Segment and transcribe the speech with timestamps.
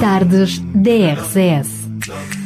[0.00, 1.68] Tardes DRCS.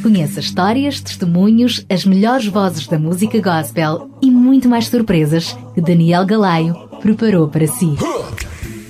[0.03, 6.27] Conheça histórias, testemunhos, as melhores vozes da música gospel e muito mais surpresas que Daniel
[6.27, 7.95] Galaio preparou para si.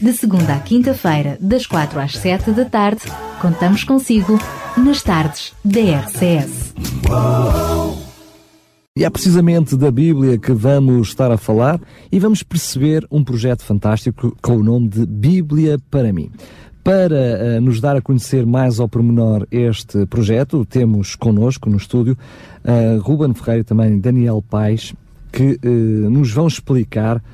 [0.01, 3.03] De segunda à quinta-feira, das quatro às sete da tarde,
[3.42, 4.38] contamos consigo
[4.76, 6.74] nas tardes DRCS.
[8.97, 11.81] E é precisamente da Bíblia que vamos estar a falar
[12.11, 16.30] e vamos perceber um projeto fantástico com o nome de Bíblia para mim.
[16.84, 17.14] Para
[17.56, 22.14] uh, nos dar a conhecer mais ao pormenor este projeto, temos connosco no estúdio
[22.62, 24.92] uh, Ruben Ferreira e também Daniel Paes,
[25.32, 27.24] que uh, nos vão explicar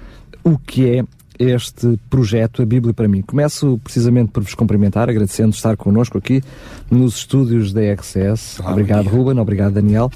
[0.45, 1.05] o que é
[1.37, 3.23] este projeto, a Bíblia para mim.
[3.23, 6.45] Começo precisamente por vos cumprimentar, agradecendo estar connosco aqui
[6.89, 8.61] nos estúdios da RCS.
[8.61, 10.13] Obrigado, Ruben, obrigado, Daniel.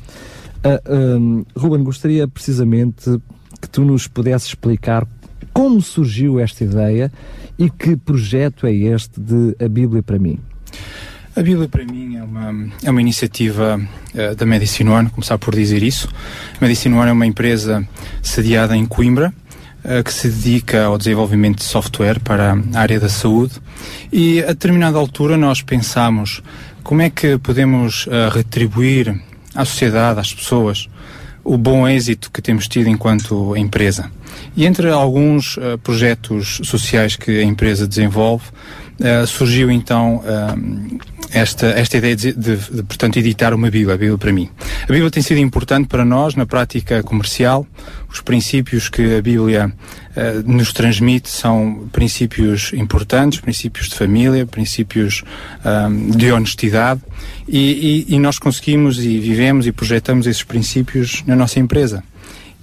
[0.64, 3.20] Uh, um, Ruben, gostaria precisamente
[3.60, 5.04] que tu nos pudesses explicar
[5.54, 7.10] como surgiu esta ideia
[7.56, 10.38] e que projeto é este de A Bíblia para mim?
[11.36, 15.54] A Bíblia para mim é uma, é uma iniciativa uh, da Medicine One, começar por
[15.54, 16.08] dizer isso.
[16.60, 17.88] A Medicine One é uma empresa
[18.20, 19.32] sediada em Coimbra,
[19.84, 23.54] uh, que se dedica ao desenvolvimento de software para a área da saúde
[24.12, 26.42] e a determinada altura nós pensamos
[26.82, 29.20] como é que podemos uh, retribuir
[29.54, 30.88] à sociedade, às pessoas,
[31.44, 34.10] o bom êxito que temos tido enquanto empresa.
[34.56, 38.46] E entre alguns uh, projetos sociais que a empresa desenvolve,
[39.00, 40.98] uh, surgiu então uh,
[41.30, 44.48] esta, esta ideia de, de, de, portanto, editar uma Bíblia, a Bíblia para mim.
[44.82, 47.66] A Bíblia tem sido importante para nós na prática comercial.
[48.08, 49.72] Os princípios que a Bíblia
[50.44, 55.24] nos transmite são princípios importantes, princípios de família, princípios
[56.16, 57.00] de honestidade.
[57.48, 62.04] E, e, e nós conseguimos e vivemos e projetamos esses princípios na nossa empresa.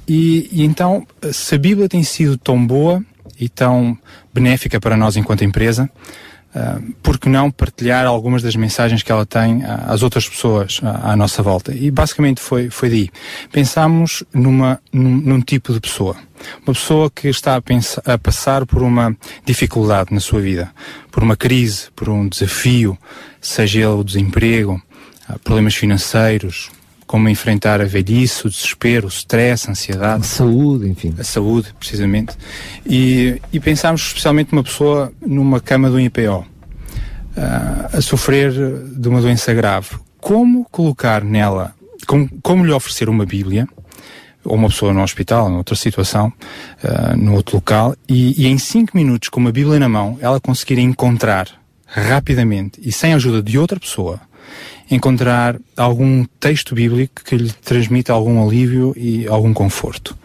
[0.07, 3.03] E, e, então, se a Bíblia tem sido tão boa
[3.41, 3.97] e tão
[4.31, 5.89] benéfica para nós enquanto empresa,
[6.55, 11.13] uh, por que não partilhar algumas das mensagens que ela tem às outras pessoas à,
[11.13, 11.73] à nossa volta?
[11.73, 13.09] E basicamente foi, foi daí.
[13.51, 16.15] Pensámos numa, num, num tipo de pessoa.
[16.65, 20.71] Uma pessoa que está a, pensar, a passar por uma dificuldade na sua vida,
[21.11, 22.97] por uma crise, por um desafio,
[23.39, 24.81] seja ele o desemprego,
[25.43, 26.69] problemas financeiros,
[27.11, 30.21] como enfrentar a velhice, o desespero, o stress, a ansiedade.
[30.21, 31.13] A saúde, enfim.
[31.19, 32.37] A saúde, precisamente.
[32.85, 38.53] E, e pensámos especialmente uma pessoa numa cama do IPO, uh, a sofrer
[38.95, 39.89] de uma doença grave.
[40.21, 41.75] Como colocar nela,
[42.07, 43.67] como, como lhe oferecer uma Bíblia,
[44.41, 46.31] ou uma pessoa no hospital, noutra situação,
[46.81, 50.39] uh, no outro local, e, e em cinco minutos, com uma Bíblia na mão, ela
[50.39, 51.49] conseguir encontrar
[51.85, 54.21] rapidamente e sem a ajuda de outra pessoa,
[54.91, 60.17] encontrar algum texto bíblico que lhe transmita algum alívio e algum conforto.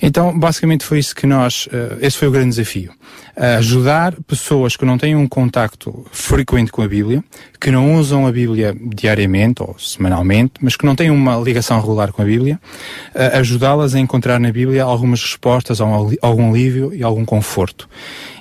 [0.00, 2.92] Então, basicamente foi isso que nós, uh, esse foi o grande desafio.
[3.36, 7.22] Uh, ajudar pessoas que não têm um contacto frequente com a Bíblia,
[7.60, 12.10] que não usam a Bíblia diariamente ou semanalmente, mas que não têm uma ligação regular
[12.10, 12.58] com a Bíblia,
[13.14, 17.86] uh, ajudá-las a encontrar na Bíblia algumas respostas, algum alívio e algum conforto.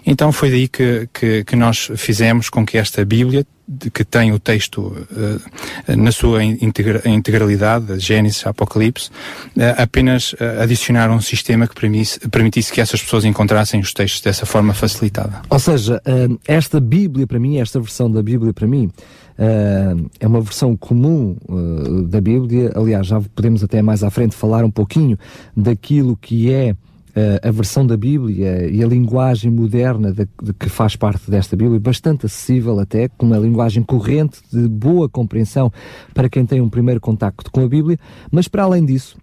[0.05, 3.45] Então foi daí que, que, que nós fizemos com que esta Bíblia,
[3.91, 11.09] que tem o texto uh, na sua integra integralidade, Gênesis, Apocalipse, uh, apenas uh, adicionar
[11.09, 15.41] um sistema que permitisse, que essas pessoas encontrassem os textos dessa forma facilitada.
[15.49, 16.01] Ou seja,
[16.47, 18.91] esta Bíblia para mim, esta versão da Bíblia para mim,
[20.19, 21.35] é uma versão comum
[22.07, 22.71] da Bíblia.
[22.75, 25.17] Aliás, já podemos até mais à frente falar um pouquinho
[25.55, 26.75] daquilo que é
[27.41, 31.79] a versão da Bíblia e a linguagem moderna de, de, que faz parte desta Bíblia,
[31.79, 35.71] bastante acessível até, com uma linguagem corrente, de boa compreensão
[36.13, 37.97] para quem tem um primeiro contacto com a Bíblia,
[38.31, 39.17] mas para além disso,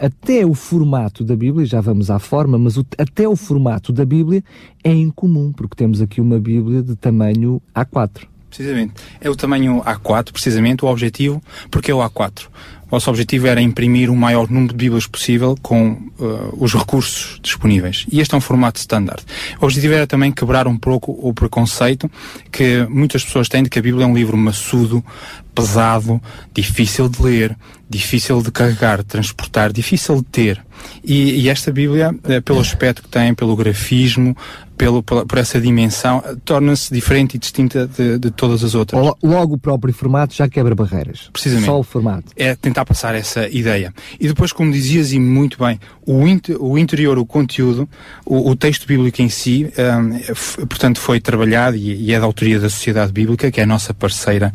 [0.00, 4.04] até o formato da Bíblia, já vamos à forma, mas o, até o formato da
[4.04, 4.42] Bíblia
[4.82, 8.22] é incomum, porque temos aqui uma Bíblia de tamanho A4.
[8.48, 8.94] Precisamente.
[9.20, 12.46] É o tamanho A4, precisamente, o objetivo, porque é o A4.
[12.94, 17.40] O nosso objetivo era imprimir o maior número de Bíblias possível com uh, os recursos
[17.42, 18.06] disponíveis.
[18.08, 19.20] E este é um formato standard.
[19.60, 22.08] O objetivo era também quebrar um pouco o preconceito
[22.52, 25.04] que muitas pessoas têm de que a Bíblia é um livro maçudo,
[25.52, 26.22] pesado,
[26.54, 27.56] difícil de ler,
[27.90, 30.64] difícil de carregar, transportar, difícil de ter.
[31.02, 34.36] E, e esta Bíblia, eh, pelo aspecto que tem, pelo grafismo,
[34.76, 39.00] pelo, por, por essa dimensão, torna-se diferente e distinta de, de, todas as outras.
[39.22, 41.30] Logo o próprio formato já quebra barreiras.
[41.32, 41.66] Precisamente.
[41.66, 42.32] Só o formato.
[42.36, 43.92] É tentar passar essa ideia.
[44.18, 47.88] E depois, como dizias e muito bem, o, inter, o interior, o conteúdo,
[48.24, 52.58] o, o texto bíblico em si, um, portanto, foi trabalhado e, e, é da autoria
[52.58, 54.52] da Sociedade Bíblica, que é a nossa parceira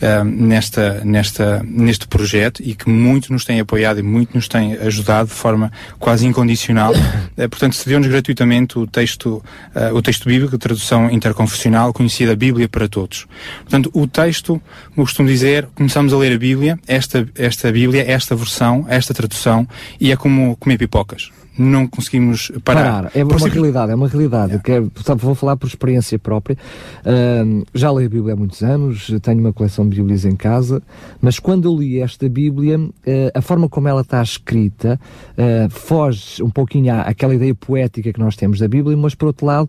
[0.00, 4.74] um, nesta, nesta, neste projeto e que muito nos tem apoiado e muito nos tem
[4.74, 6.92] ajudado de forma quase incondicional.
[6.92, 9.42] uh, portanto, cedeu-nos gratuitamente o texto
[9.74, 13.26] uh, o texto bíblico, tradução interconfessional, conhecida Bíblia para todos.
[13.60, 14.60] Portanto, o texto,
[14.94, 19.66] como costumo dizer, começamos a ler a Bíblia, esta, esta Bíblia, esta versão, esta tradução,
[20.00, 23.04] e é como comer pipocas não conseguimos parar.
[23.04, 23.10] parar.
[23.14, 24.58] É uma realidade, é uma realidade.
[24.60, 24.80] Que é,
[25.16, 26.56] vou falar por experiência própria.
[27.04, 30.82] Uh, já leio a Bíblia há muitos anos, tenho uma coleção de Bíblias em casa,
[31.20, 32.90] mas quando eu li esta Bíblia, uh,
[33.34, 34.98] a forma como ela está escrita
[35.32, 39.26] uh, foge um pouquinho à, àquela ideia poética que nós temos da Bíblia, mas por
[39.26, 39.68] outro lado,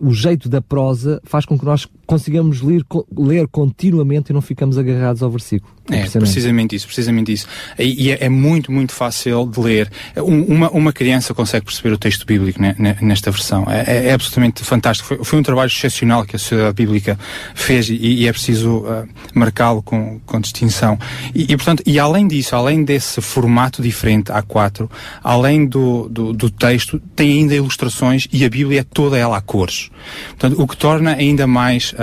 [0.00, 2.82] o jeito da prosa faz com que nós consigamos ler,
[3.16, 5.72] ler continuamente e não ficamos agarrados ao versículo.
[5.90, 7.46] É, precisamente isso, precisamente isso.
[7.76, 9.90] E, e é, é, muito, muito fácil de ler.
[10.16, 13.66] Uma, uma criança consegue perceber o texto bíblico né, nesta versão.
[13.68, 15.08] É, é, é absolutamente fantástico.
[15.08, 17.18] Foi, foi, um trabalho excepcional que a Sociedade Bíblica
[17.54, 20.96] fez e, e é preciso uh, marcá-lo com, com distinção.
[21.34, 24.88] E, e, portanto, e além disso, além desse formato diferente A4,
[25.22, 29.40] além do, do, do texto, tem ainda ilustrações e a Bíblia é toda ela a
[29.40, 29.90] cores.
[30.28, 31.96] Portanto, o que torna ainda mais uh,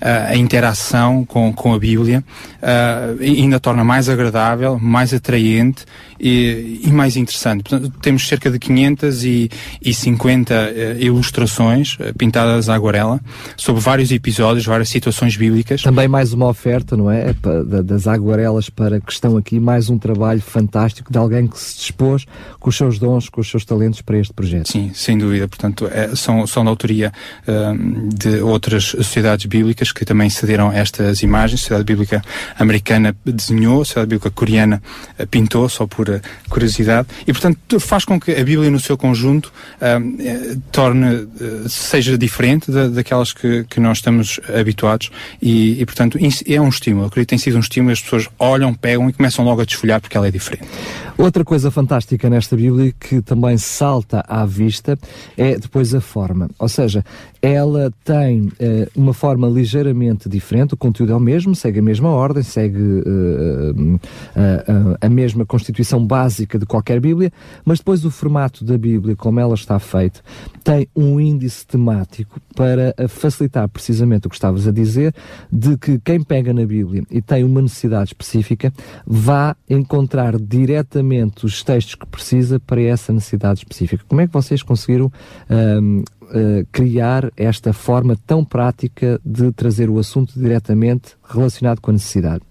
[0.00, 2.24] a interação com, com a Bíblia
[3.20, 5.84] ainda torna mais agradável, mais atraente
[6.20, 7.62] e, e mais interessante.
[7.62, 13.18] Portanto, temos cerca de 550 uh, ilustrações uh, pintadas à aguarela
[13.56, 15.82] sobre vários episódios, várias situações bíblicas.
[15.82, 17.34] Também mais uma oferta, não é?
[17.84, 22.26] Das aguarelas para que estão aqui, mais um trabalho fantástico de alguém que se dispôs
[22.58, 24.70] com os seus dons, com os seus talentos para este projeto.
[24.70, 25.48] Sim, sem dúvida.
[25.48, 27.12] Portanto, é, são, são da autoria
[27.48, 31.60] uh, de outras sociedades bíblicas que também cederam estas imagens.
[31.60, 32.22] A Sociedade Bíblica
[32.58, 34.82] Americana desenhou, a Sociedade Bíblica Coreana
[35.30, 37.08] pintou, só por uh, curiosidade.
[37.26, 41.28] E, portanto, faz com que a Bíblia, no seu conjunto, uh, torne,
[41.68, 45.10] seja diferente da, daquelas que, que nós estamos habituados.
[45.40, 47.04] E, e, portanto, é um estímulo.
[47.04, 47.92] Eu acredito que tem sido um estímulo.
[47.92, 50.68] As pessoas olham, pegam e começam logo a desfolhar porque ela é diferente.
[51.16, 54.98] Outra coisa fantástica nesta Bíblia que também salta à vista
[55.36, 56.48] é depois a forma.
[56.58, 57.04] Ou seja,
[57.42, 58.50] ela tem uh,
[58.94, 63.94] uma forma ligeiramente diferente, o conteúdo é o mesmo, segue a mesma ordem, segue uh,
[63.96, 67.32] uh, a mesma constituição básica de qualquer Bíblia,
[67.64, 70.20] mas depois o formato da Bíblia, como ela está feita,
[70.62, 75.14] tem um índice temático para facilitar precisamente o que estavas a dizer,
[75.50, 78.72] de que quem pega na Bíblia e tem uma necessidade específica,
[79.06, 84.04] vá encontrar diretamente os textos que precisa para essa necessidade específica.
[84.06, 85.10] Como é que vocês conseguiram
[86.30, 92.42] uh, criar esta forma tão prática de trazer o assunto diretamente relacionado com a necessidade.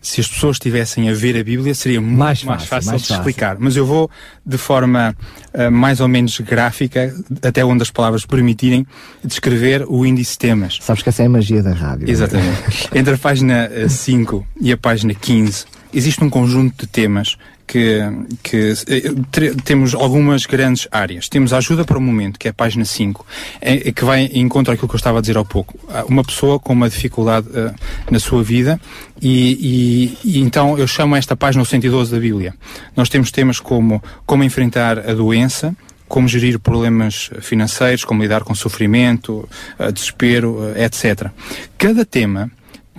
[0.00, 3.02] Se as pessoas estivessem a ver a Bíblia, seria muito mais fácil, mais fácil mais
[3.02, 3.20] de fácil.
[3.20, 3.56] explicar.
[3.58, 4.10] Mas eu vou,
[4.44, 5.14] de forma
[5.52, 8.86] uh, mais ou menos gráfica, até onde as palavras permitirem,
[9.24, 10.78] descrever o índice temas.
[10.80, 12.08] Sabes que essa é a magia da rádio.
[12.08, 12.10] É?
[12.10, 12.88] Exatamente.
[12.94, 17.36] Entre a página 5 uh, e a página 15, existe um conjunto de temas
[17.66, 18.00] que,
[18.42, 21.28] que eh, temos algumas grandes áreas.
[21.28, 23.26] Temos a ajuda para o momento, que é a página 5,
[23.60, 25.78] é, é, que vai em contra aquilo que eu estava a dizer há pouco.
[26.08, 27.74] Uma pessoa com uma dificuldade uh,
[28.10, 28.80] na sua vida
[29.20, 32.54] e, e, e, então eu chamo esta página o 112 da Bíblia.
[32.96, 35.74] Nós temos temas como como enfrentar a doença,
[36.08, 39.48] como gerir problemas financeiros, como lidar com sofrimento,
[39.78, 41.30] uh, desespero, uh, etc.
[41.76, 42.50] Cada tema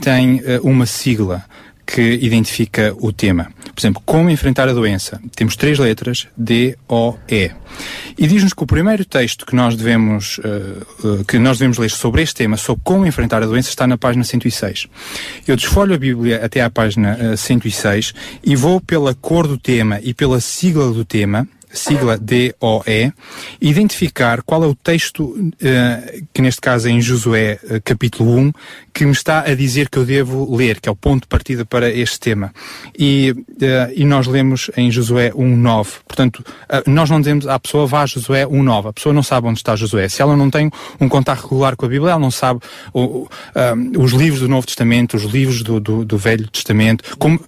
[0.02, 1.44] tem uma sigla
[1.88, 3.50] que identifica o tema.
[3.74, 5.22] Por exemplo, como enfrentar a doença.
[5.34, 7.52] Temos três letras, D, O, E.
[8.18, 11.90] E diz-nos que o primeiro texto que nós devemos, uh, uh, que nós devemos ler
[11.90, 14.88] sobre este tema, sobre como enfrentar a doença, está na página 106.
[15.48, 18.14] Eu desfolho a Bíblia até à página uh, eh, 106
[18.44, 23.14] e vou pela cor do tema e pela sigla do tema, sigla DOE,
[23.62, 28.52] identificar qual é o texto, uh, que neste caso é em Josué uh, capítulo 1,
[28.94, 31.66] que me está a dizer que eu devo ler, que é o ponto de partida
[31.66, 32.54] para este tema.
[32.98, 35.88] E, uh, e nós lemos em Josué 1.9.
[36.08, 36.44] Portanto,
[36.86, 38.90] nós não dizemos à pessoa vá a Josué 1.9.
[38.90, 40.10] A pessoa não sabe onde está Josué.
[40.10, 42.60] Se ela não tem um contato regular com a Bíblia, ela não sabe
[43.98, 47.40] os livros do Novo Testamento, os livros do, do, do Velho Testamento, como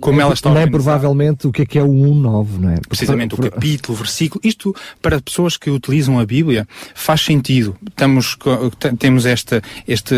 [0.00, 2.76] como ela está Nem provavelmente o que é que é o 1.9, não é?
[2.88, 4.40] Precisamente, o capítulo, o versículo.
[4.44, 7.76] Isto, para pessoas que utilizam a Bíblia, faz sentido.
[7.88, 8.36] Estamos,
[8.98, 10.16] temos esta, esta,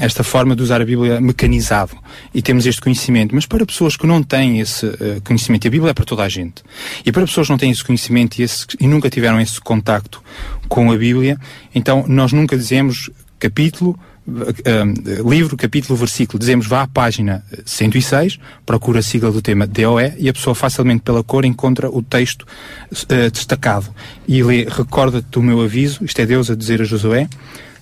[0.00, 1.96] esta forma de usar a Bíblia mecanizado
[2.32, 3.34] e temos este conhecimento.
[3.34, 6.28] Mas para pessoas que não têm esse uh, conhecimento, a Bíblia é para toda a
[6.28, 6.62] gente.
[7.04, 10.22] E para pessoas que não têm esse conhecimento e, esse, e nunca tiveram esse contacto
[10.68, 11.38] com a Bíblia,
[11.74, 13.98] então nós nunca dizemos capítulo,
[14.28, 20.12] uh, livro, capítulo, versículo, dizemos vá à página 106, procura a sigla do tema DOE
[20.18, 22.46] e a pessoa facilmente pela cor encontra o texto
[22.92, 23.86] uh, destacado
[24.26, 27.28] e lê, recorda-te do meu aviso, isto é Deus a dizer a Josué,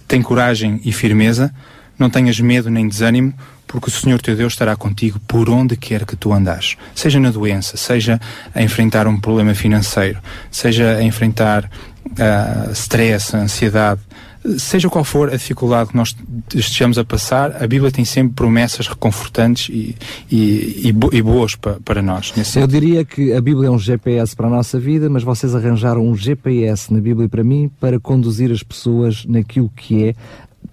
[0.06, 1.52] tem coragem e firmeza,
[1.98, 3.34] não tenhas medo nem desânimo,
[3.66, 6.76] porque o Senhor teu Deus estará contigo por onde quer que tu andares.
[6.94, 8.20] Seja na doença, seja
[8.54, 14.00] a enfrentar um problema financeiro, seja a enfrentar uh, stress, ansiedade,
[14.58, 16.16] seja qual for a dificuldade que nós
[16.54, 19.96] estejamos a passar, a Bíblia tem sempre promessas reconfortantes e,
[20.30, 22.32] e, e, bo boas pa, para nós.
[22.54, 26.06] Eu diria que a Bíblia é um GPS para a nossa vida, mas vocês arranjaram
[26.06, 30.14] um GPS na Bíblia para mim para conduzir as pessoas naquilo que é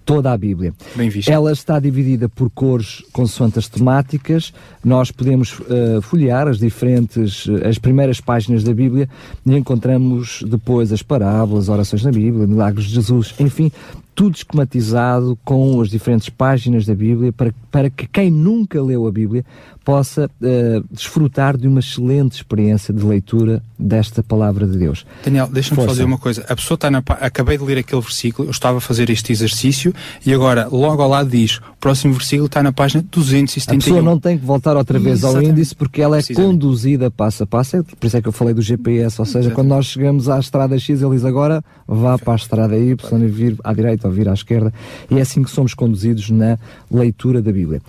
[0.04, 0.74] toda a Bíblia.
[0.94, 1.28] Bem visto.
[1.28, 4.52] Ela está dividida por cores consoante as temáticas.
[4.84, 9.08] Nós podemos uh, folhear as diferentes, eh, as primeiras páginas da Bíblia
[9.46, 13.72] e encontramos depois as parábolas, orações na Bíblia, milagres de Jesus, enfim,
[14.14, 19.12] tudo esquematizado com as diferentes páginas da Bíblia para, para que quem nunca leu a
[19.12, 19.44] Bíblia
[19.84, 25.06] possa uh, desfrutar de uma excelente experiência de leitura desta palavra de Deus.
[25.24, 26.44] Daniel, deixa-me fazer uma coisa.
[26.48, 27.02] A pessoa está na.
[27.20, 31.08] Acabei de ler aquele versículo, eu estava a fazer este exercício e agora, logo ao
[31.08, 33.74] lado diz: o próximo versículo está na página 271.
[33.74, 35.46] A pessoa não tem que voltar outra vez Exatamente.
[35.46, 37.76] ao índice porque ela é conduzida passo a passo.
[37.76, 39.54] É por isso é que eu falei do GPS, ou seja, Exatamente.
[39.54, 42.96] quando nós chegamos à estrada X, ele diz agora vá para a estrada Y,
[43.28, 44.72] vir à direita direita ou vir à esquerda,
[45.10, 46.58] e é assim que somos conduzidos na
[46.90, 47.80] leitura da Bíblia.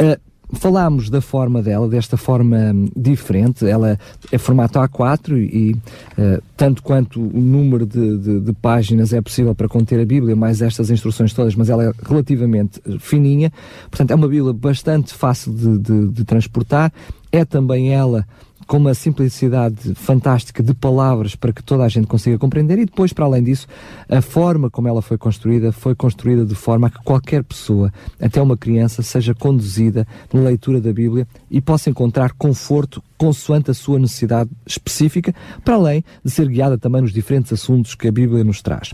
[0.00, 0.20] Uh,
[0.52, 3.98] falámos da forma dela, desta forma hum, diferente, ela
[4.30, 9.54] é formato A4 e uh, tanto quanto o número de, de, de, páginas é possível
[9.54, 13.52] para conter a Bíblia, mais estas instruções todas, mas ela é relativamente fininha,
[13.90, 16.92] portanto é uma Bíblia bastante fácil de, de transportar,
[17.32, 18.24] é também ela
[18.66, 23.12] com uma simplicidade fantástica de palavras para que toda a gente consiga compreender e depois,
[23.12, 23.66] para além disso,
[24.08, 28.42] a forma como ela foi construída foi construída de forma a que qualquer pessoa, até
[28.42, 33.98] uma criança, seja conduzida na leitura da Bíblia e possa encontrar conforto consoante a sua
[33.98, 38.60] necessidade específica, para além de ser guiada também nos diferentes assuntos que a Bíblia nos
[38.60, 38.92] traz.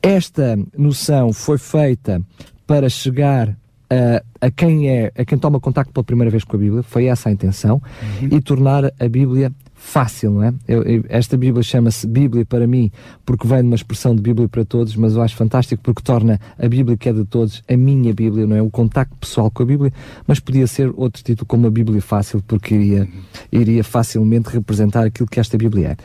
[0.00, 2.22] Esta noção foi feita
[2.66, 3.56] para chegar
[3.90, 7.06] a, a, quem é, a quem toma contacto pela primeira vez com a Bíblia, foi
[7.06, 7.80] essa a intenção,
[8.20, 8.28] uhum.
[8.32, 10.52] e tornar a Bíblia fácil, não é?
[10.66, 12.90] Eu, eu, esta Bíblia chama-se Bíblia para mim,
[13.24, 16.40] porque vem de uma expressão de Bíblia para todos, mas eu acho fantástico porque torna
[16.58, 18.62] a Bíblia que é de todos a minha Bíblia, não é?
[18.62, 19.92] O contacto pessoal com a Bíblia,
[20.26, 23.08] mas podia ser outro título como a Bíblia Fácil, porque iria, uhum.
[23.52, 25.96] iria facilmente representar aquilo que esta Bíblia é.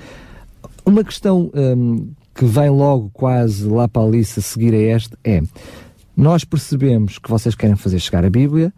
[0.85, 5.17] Uma questão hum, que vem logo quase lá para a Alice a seguir a esta
[5.23, 5.41] é
[6.21, 8.71] nós percebemos que vocês querem fazer chegar a Bíblia,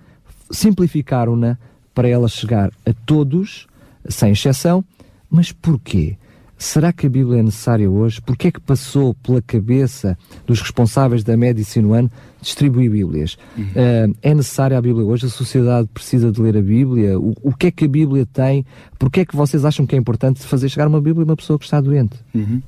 [0.50, 1.58] simplificaram-na
[1.94, 3.68] para ela chegar a todos,
[4.08, 4.82] sem exceção,
[5.30, 6.16] mas porquê?
[6.58, 8.22] Será que a Bíblia é necessária hoje?
[8.22, 12.10] Porquê é que passou pela cabeça dos responsáveis da Medicine One
[12.44, 13.38] distribuir Bíblias?
[13.58, 13.64] Uhum.
[13.64, 15.26] Uh, é necessária a Bíblia hoje?
[15.26, 17.20] A sociedade precisa de ler a Bíblia?
[17.20, 18.66] O, o que é que a Bíblia tem?
[19.00, 21.58] Porquê é que vocês acham que é importante fazer chegar uma Bíblia a uma pessoa
[21.58, 22.16] que está doente?
[22.34, 22.62] Uhum.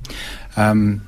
[0.58, 1.00] Um,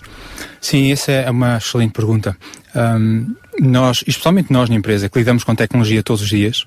[0.60, 2.37] sim, essa é uma excelente pergunta.
[2.75, 6.66] Um, nós, especialmente nós na empresa, que lidamos com tecnologia todos os dias,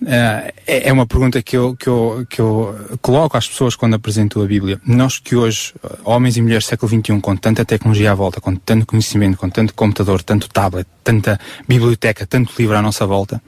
[0.00, 4.40] Uh, é uma pergunta que eu, que, eu, que eu coloco às pessoas quando apresento
[4.40, 4.80] a Bíblia.
[4.86, 5.74] Nós que hoje,
[6.04, 9.50] homens e mulheres do século XXI, com tanta tecnologia à volta, com tanto conhecimento, com
[9.50, 13.40] tanto computador, tanto tablet, tanta biblioteca, tanto livro à nossa volta,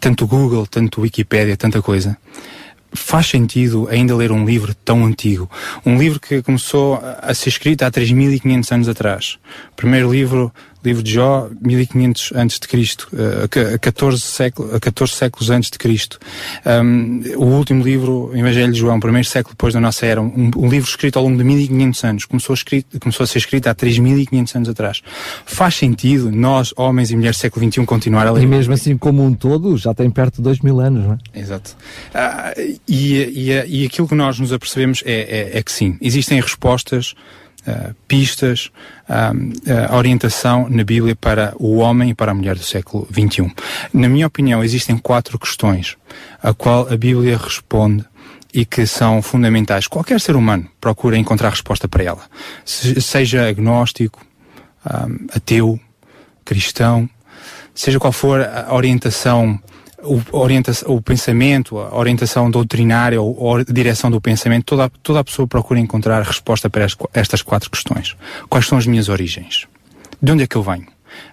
[0.00, 2.16] tanto Google, tanto Wikipedia, tanta coisa,
[2.92, 5.50] faz sentido ainda ler um livro tão antigo?
[5.84, 9.38] Um livro que começou a ser escrito há 3.500 anos atrás.
[9.72, 10.52] O primeiro livro
[10.84, 16.18] livro de Jó, 1500 antes de Cristo, uh, 14, século, 14 séculos antes de Cristo.
[16.66, 20.50] Um, o último livro, o Evangelho de João, primeiro século depois da nossa era, um,
[20.56, 23.68] um, livro escrito ao longo de 1500 anos, começou a, escrito, começou a ser escrito
[23.68, 25.02] há 3500 anos atrás.
[25.46, 28.42] Faz sentido nós, homens e mulheres do século XXI, continuar a ler?
[28.42, 31.38] E mesmo assim, como um todo, já tem perto de 2000 anos, não é?
[31.38, 31.76] Exato.
[32.14, 36.40] Uh, e, e, e aquilo que nós nos apercebemos é, é, é que sim, existem
[36.40, 37.14] respostas
[37.66, 38.70] uh, pistas,
[39.08, 43.52] uh, orientação na Bíblia para o homem e para a mulher do século XXI.
[43.92, 45.96] Na minha opinião, existem quatro questões
[46.42, 48.04] a qual a Bíblia responde
[48.52, 49.86] e que são fundamentais.
[49.86, 52.22] Qualquer ser humano procura encontrar resposta para ela.
[52.64, 54.20] Se, seja agnóstico,
[54.84, 55.80] um, ateu,
[56.44, 57.08] cristão,
[57.74, 59.58] seja qual for a orientação
[60.02, 65.24] o, orienta o pensamento, a orientação doutrinária ou, a direção do pensamento, toda, toda a
[65.24, 68.16] pessoa procura encontrar resposta para estas quatro questões.
[68.48, 69.66] Quais são as minhas origens?
[70.20, 70.86] De onde é que eu venho?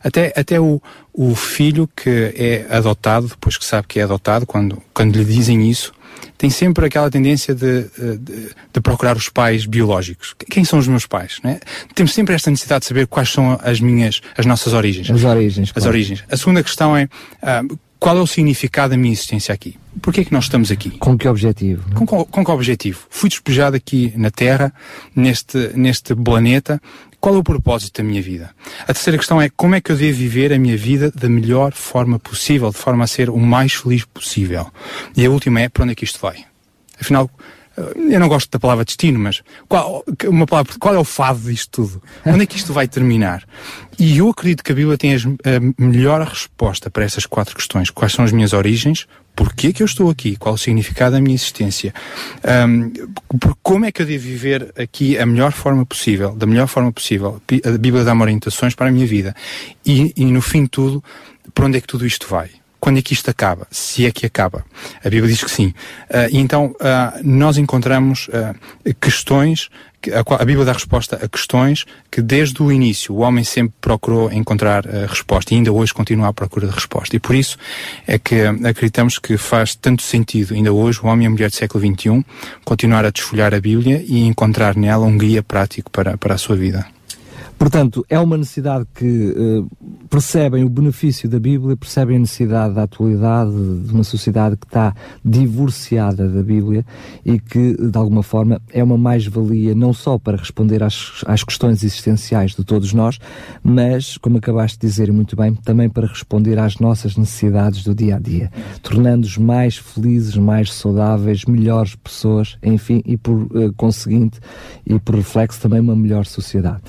[0.03, 0.81] Até, até o,
[1.13, 5.69] o filho que é adotado, depois que sabe que é adotado, quando, quando lhe dizem
[5.69, 5.93] isso,
[6.37, 10.33] tem sempre aquela tendência de, de, de, procurar os pais biológicos.
[10.49, 11.39] Quem são os meus pais?
[11.43, 11.59] Né?
[11.93, 15.09] Temos sempre esta necessidade de saber quais são as minhas, as nossas origens.
[15.09, 15.69] As origens.
[15.69, 15.89] As claro.
[15.89, 16.23] origens.
[16.29, 17.05] A segunda questão é
[17.43, 19.77] uh, qual é o significado da minha existência aqui?
[20.01, 20.91] Porquê é que nós estamos aqui?
[20.91, 21.83] Com que objetivo?
[21.93, 23.01] Com, com, com que objetivo?
[23.09, 24.73] Fui despejado aqui na Terra,
[25.13, 26.81] neste, neste planeta.
[27.19, 28.51] Qual é o propósito da minha vida?
[28.83, 31.73] A terceira questão é como é que eu devo viver a minha vida da melhor
[31.73, 34.67] forma possível, de forma a ser o mais feliz possível.
[35.17, 36.45] E a última é para onde é que isto vai?
[37.01, 37.29] Afinal,
[37.95, 41.69] eu não gosto da palavra destino, mas qual, uma palavra, qual é o fado disto
[41.71, 42.03] tudo?
[42.25, 43.43] Onde é que isto vai terminar?
[43.97, 45.19] E eu acredito que a Bíblia tem a
[45.77, 47.89] melhor resposta para essas quatro questões.
[47.89, 49.07] Quais são as minhas origens?
[49.35, 50.35] Porquê que eu estou aqui?
[50.35, 51.93] Qual o significado da minha existência?
[52.67, 52.91] Um,
[53.63, 57.41] como é que eu devo viver aqui a melhor forma possível, da melhor forma possível?
[57.65, 59.35] A Bíblia dá-me orientações para a minha vida.
[59.85, 61.03] E, e no fim de tudo,
[61.53, 62.49] para onde é que tudo isto vai?
[62.79, 63.67] Quando é que isto acaba?
[63.69, 64.65] Se é que acaba.
[65.03, 65.67] A Bíblia diz que sim.
[66.09, 68.55] Uh, e então uh, nós encontramos uh,
[69.01, 69.69] questões,
[70.01, 73.73] que a, a, Bíblia dá resposta a questões que desde o início o homem sempre
[73.81, 77.15] procurou encontrar resposta e ainda hoje continua à procura de resposta.
[77.17, 77.57] E por isso
[78.07, 81.55] é que acreditamos que faz tanto sentido, ainda hoje, o homem e a mulher do
[81.55, 82.23] século XXI,
[82.63, 86.55] continuar a desfolhar a Bíblia e encontrar nela um guia prático para, para a sua
[86.55, 86.85] vida.
[87.59, 89.69] Portanto, é uma necessidade que uh,
[90.09, 94.95] percebem o benefício da Bíblia, percebem a necessidade da atualidade de uma sociedade que está
[95.25, 96.85] divorciada da Bíblia
[97.25, 101.83] e que, de alguma forma, é uma mais-valia não só para responder às, às questões
[101.83, 103.19] existenciais de todos nós,
[103.61, 108.15] mas, como acabaste de dizer muito bem, também para responder às nossas necessidades do dia
[108.15, 108.49] a dia,
[108.81, 114.39] tornando-os mais felizes, mais saudáveis, melhores pessoas, enfim, e por uh, conseguinte
[114.85, 116.79] e por reflexo também uma melhor sociedade.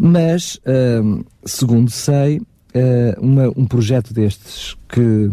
[0.00, 5.32] Uhum mas, uh, segundo sei, uh, uma, um projeto destes que uh,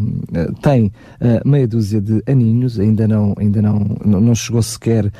[0.59, 5.11] tem uh, meia dúzia de aninhos, ainda não, ainda não, não chegou sequer uh,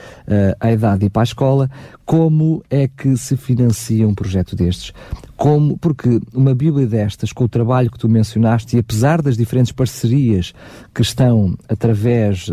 [0.59, 1.69] à idade de ir para a escola,
[2.03, 4.93] como é que se financia um projeto destes?
[5.37, 9.71] Como, porque uma Bíblia destas, com o trabalho que tu mencionaste, e apesar das diferentes
[9.71, 10.53] parcerias
[10.93, 12.45] que estão através,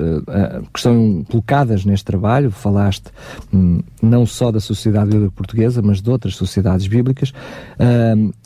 [0.72, 3.10] que estão colocadas neste trabalho, falaste
[3.52, 7.30] um, não só da Sociedade Bíblica Portuguesa, mas de outras sociedades bíblicas,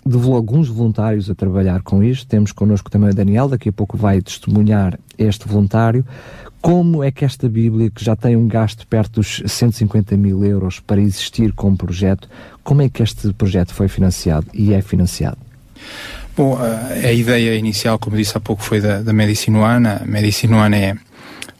[0.04, 3.72] de alguns voluntários a trabalhar com isto, temos connosco também a Daniel Daniel, daqui a
[3.72, 6.04] pouco vai testemunhar este voluntário.
[6.60, 10.80] Como é que esta Bíblia, que já tem um gasto perto dos 150 mil euros
[10.80, 12.28] para existir como projeto,
[12.62, 15.38] como é que este projeto foi financiado e é financiado?
[16.36, 20.02] Bom, a, ideia inicial, como disse há pouco, foi da, da Medicinoana.
[20.02, 20.96] A Medicinoana é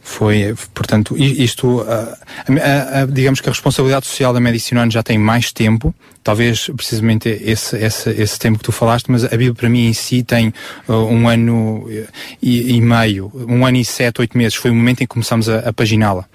[0.03, 5.17] foi, portanto, isto, a, a, a, digamos que a responsabilidade social da Medicinoana já tem
[5.17, 9.69] mais tempo, talvez precisamente esse, esse, esse tempo que tu falaste, mas a Bíblia para
[9.69, 10.53] mim em si tem
[10.87, 11.87] uh, um ano
[12.41, 14.55] e, e, meio, um ano e sete, oito meses.
[14.55, 16.25] Foi o momento em que começamos a, a paginá-la.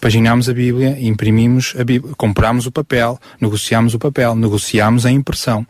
[0.00, 5.66] Paginámos a Bíblia, imprimimos a Bíblia, comprámos o papel, negociámos o papel, negociámos a impressão.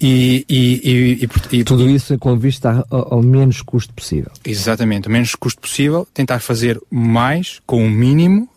[0.00, 4.30] E, e, e tudo isso com vista ao, ao menos custo possível.
[4.44, 8.48] Exatamente, o menos custo possível, tentar fazer mais com o mínimo,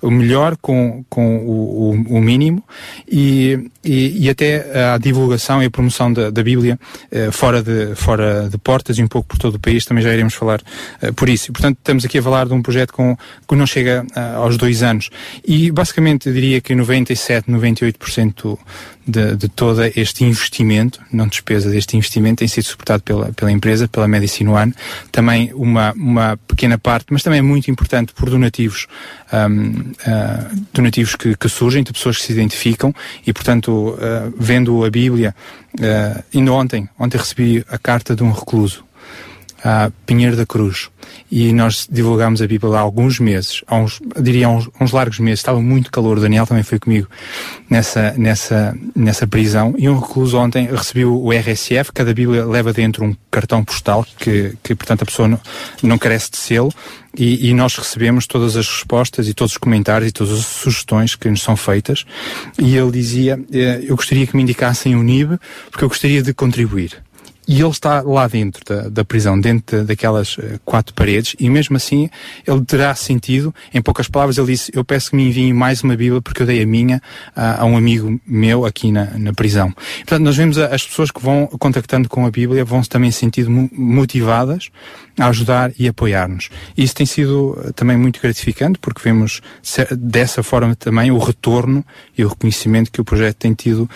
[0.00, 2.64] o melhor com, com o, o, o mínimo
[3.06, 6.78] e, e e, até a divulgação e a promoção da, da Bíblia
[7.10, 10.12] eh, fora, de, fora de portas e um pouco por todo o país, também já
[10.12, 10.60] iremos falar
[11.00, 11.50] eh, por isso.
[11.50, 13.16] E, portanto, estamos aqui a falar de um projeto com,
[13.48, 15.10] que não chega eh, aos dois anos.
[15.46, 18.58] E, basicamente, eu diria que 97, 98%
[19.06, 23.86] de, de todo este investimento, não despesa deste investimento, tem sido suportado pela, pela empresa,
[23.86, 24.74] pela Medicine One.
[25.12, 28.86] Também uma, uma pequena parte, mas também é muito importante por donativos,
[29.32, 32.92] um, uh, donativos que, que, surgem de pessoas que se identificam
[33.26, 35.34] e, portanto, uh, vendo a Bíblia,
[35.74, 38.85] uh, ainda ontem, ontem recebi a carta de um recluso
[39.66, 40.88] a Pinheiro da Cruz.
[41.30, 45.40] E nós divulgámos a Bíblia há alguns meses, há uns, diria uns, uns largos meses,
[45.40, 47.08] estava muito calor, o Daniel também foi comigo
[47.68, 53.04] nessa, nessa, nessa prisão, e um recluso ontem recebeu o RSF, cada Bíblia leva dentro
[53.04, 55.40] um cartão postal, que, que portanto a pessoa não,
[55.82, 56.72] não carece de selo,
[57.18, 61.14] e, e, nós recebemos todas as respostas e todos os comentários e todas as sugestões
[61.16, 62.04] que nos são feitas,
[62.58, 65.38] e ele dizia, eh, eu gostaria que me indicassem o NIB,
[65.70, 67.05] porque eu gostaria de contribuir
[67.46, 71.76] e ele está lá dentro da, da prisão, dentro daquelas uh, quatro paredes, e mesmo
[71.76, 72.10] assim
[72.46, 75.96] ele terá sentido, em poucas palavras, ele disse: Eu peço que me enviem mais uma
[75.96, 76.96] Bíblia porque eu dei a minha
[77.36, 79.72] uh, a um amigo meu aqui na, na prisão.
[79.98, 83.50] Portanto, nós vemos a, as pessoas que vão contactando com a Bíblia vão também sentindo
[83.72, 84.70] motivadas
[85.18, 86.50] a ajudar e apoiar-nos.
[86.76, 89.40] Isso tem sido uh, também muito gratificante porque vemos
[89.98, 91.84] dessa forma também o retorno
[92.16, 93.88] e o reconhecimento que o projeto tem tido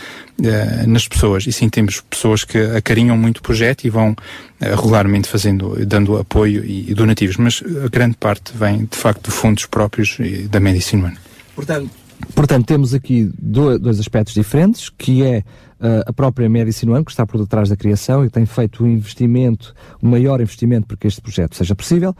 [0.87, 1.46] nas pessoas.
[1.46, 4.16] E sim, temos pessoas que acarinham muito do projeto e vão uh,
[4.61, 9.30] regularmente fazendo, dando apoio e, e, donativos, mas a grande parte vem de facto de
[9.30, 10.16] fundos próprios
[10.48, 11.18] da Medicine One.
[11.54, 11.90] Portanto,
[12.35, 15.38] portanto temos aqui dois aspectos diferentes, que é
[15.80, 18.87] uh, a própria Medicine One, que está por detrás da criação e tem feito o
[18.87, 22.14] um investimento, um maior investimento para que este projeto seja possível.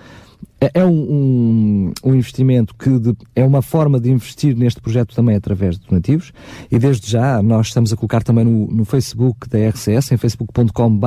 [0.61, 5.15] É, é um, um, um, investimento que de, é uma forma de investir neste projeto
[5.15, 6.33] também através de donativos.
[6.71, 11.01] E desde já nós estamos a colocar também no, no Facebook da RCS, em facebook.com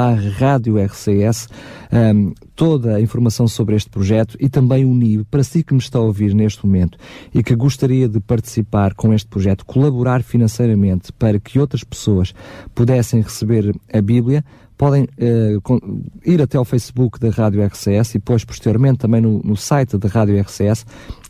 [0.84, 1.48] RCS,
[1.91, 5.80] um, toda a informação sobre este projeto e também o NIB, para si que me
[5.80, 6.98] está a ouvir neste momento
[7.34, 12.34] e que gostaria de participar com este projeto, colaborar financeiramente para que outras pessoas
[12.74, 14.43] pudessem receber a Bíblia,
[14.84, 19.56] podem uh, ir até ao Facebook da Rádio RCS e depois posteriormente também no, no
[19.56, 20.86] site da Rádio RCS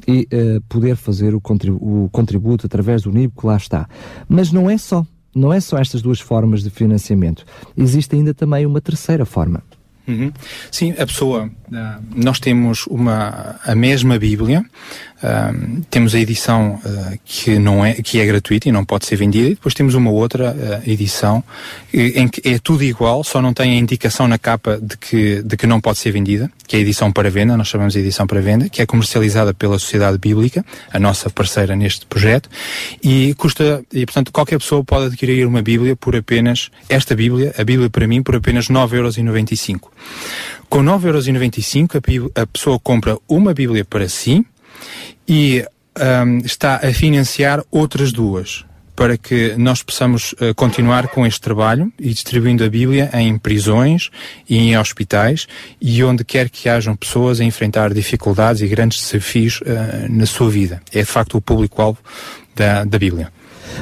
[0.07, 3.87] e uh, poder fazer o, contribu o contributo através do NIB que lá está.
[4.27, 7.45] Mas não é só, não é só estas duas formas de financiamento.
[7.77, 9.61] Existe ainda também uma terceira forma.
[10.07, 10.31] Uhum.
[10.71, 14.65] Sim, a pessoa, uh, nós temos uma, a mesma Bíblia,
[15.23, 19.15] uh, temos a edição uh, que não é, que é gratuita e não pode ser
[19.15, 20.55] vendida, e depois temos uma outra
[20.85, 21.43] edição
[21.93, 25.57] em que é tudo igual, só não tem a indicação na capa de que, de
[25.57, 28.25] que não pode ser vendida, que é a edição para venda, nós chamamos de edição
[28.27, 32.49] para venda, que é comercializada pela Sociedade Bíblica, a nossa parceira neste projeto,
[33.03, 37.63] e custa, e portanto qualquer pessoa pode adquirir uma Bíblia por apenas, esta Bíblia, a
[37.63, 39.81] Bíblia para mim, por apenas 9,95€.
[40.69, 44.43] Com 9,95€ a, a pessoa compra uma Bíblia para si
[45.27, 45.65] e
[46.25, 48.65] um, está a financiar outras duas
[48.95, 54.09] para que nós possamos uh, continuar com este trabalho e distribuindo a Bíblia em prisões
[54.47, 55.47] e em hospitais
[55.81, 59.65] e onde quer que hajam pessoas a enfrentar dificuldades e grandes desafios uh,
[60.09, 60.81] na sua vida.
[60.91, 61.99] É de facto o público-alvo
[62.55, 63.31] da, da Bíblia.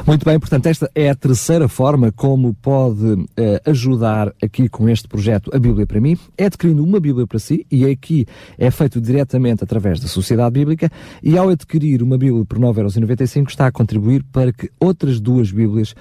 [0.06, 3.28] Muito bem, portanto, esta é a terceira forma como pode uh,
[3.66, 7.66] ajudar aqui com este projeto a Bíblia para mim, é adquirindo uma Bíblia para si,
[7.72, 8.26] e aqui
[8.58, 10.90] é feito diretamente através da Sociedade Bíblica,
[11.22, 15.94] e ao adquirir uma Bíblia por 9,95€ está a contribuir para que outras duas Bíblias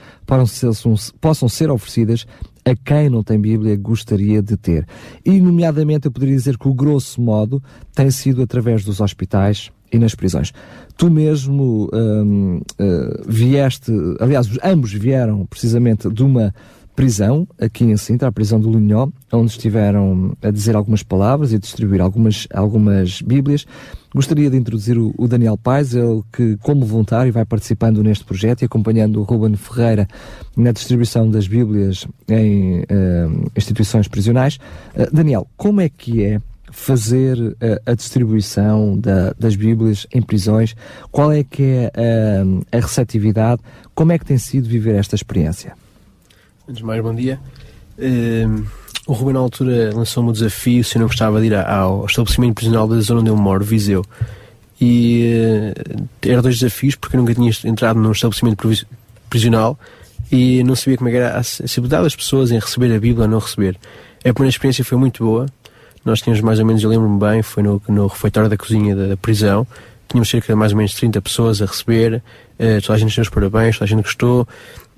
[1.20, 2.26] possam ser, oferecidas
[2.64, 4.86] a quem não tem Bíblia gostaria de ter.
[5.24, 7.62] E, nomeadamente, eu poderia dizer que o grosso modo
[7.94, 10.52] tem sido através dos hospitais, e nas prisões.
[10.96, 16.54] Tu mesmo um, uh, eh, vieste, aliás, ambos vieram precisamente de uma
[17.00, 21.56] prisão aqui em Sintra, a prisão do Lunhó, onde estiveram a dizer algumas palavras e
[21.56, 23.66] a distribuir algumas, algumas bíblias.
[24.14, 28.60] Gostaria de introduzir o, o, Daniel Pais, ele que, como voluntário, vai participando neste projeto
[28.60, 30.06] e acompanhando o Ruben Ferreira
[30.54, 34.58] na distribuição das bíblias em uh, instituições prisionais.
[34.94, 36.38] Uh, Daniel, como é que é
[36.70, 40.74] fazer a, eh, a distribuição da, das Bíblias em prisões?
[41.10, 42.00] Qual é que é a,
[42.72, 43.60] eh, a receptividade?
[43.94, 45.74] Como é que tem sido viver esta experiência?
[46.68, 47.40] Antes de mais, bom dia.
[47.98, 48.64] Uh,
[49.06, 52.54] o Ruben, na altura, lançou-me o desafio se eu não gostava de ir ao estabelecimento
[52.54, 54.04] prisional da zona onde eu moro, Viseu.
[54.80, 58.68] E uh, eram dois desafios, porque eu nunca tinha entrado num estabelecimento
[59.28, 59.78] prisional
[60.30, 63.28] e não sabia como é era a acessibilidade das pessoas em receber a Bíblia ou
[63.28, 63.76] não receber.
[64.20, 65.46] A primeira experiência foi muito boa,
[66.04, 69.06] nós tínhamos mais ou menos, eu lembro-me bem, foi no, no refeitório da cozinha da,
[69.08, 69.66] da, prisão,
[70.08, 72.22] tínhamos cerca de mais ou menos 30 pessoas a receber,
[72.58, 74.48] uh, toda a gente deu os parabéns, toda a gente gostou.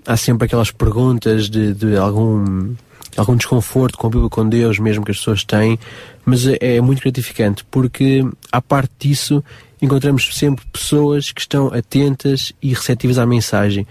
[0.07, 2.75] Há sempre aquelas perguntas de, de algum
[3.17, 5.79] algum desconforto com a Bíblia com Deus, mesmo que as pessoas têm,
[6.25, 9.45] mas é, é muito gratificante porque, à parte disso,
[9.83, 13.85] encontramos sempre pessoas que estão atentas e receptivas à mensagem,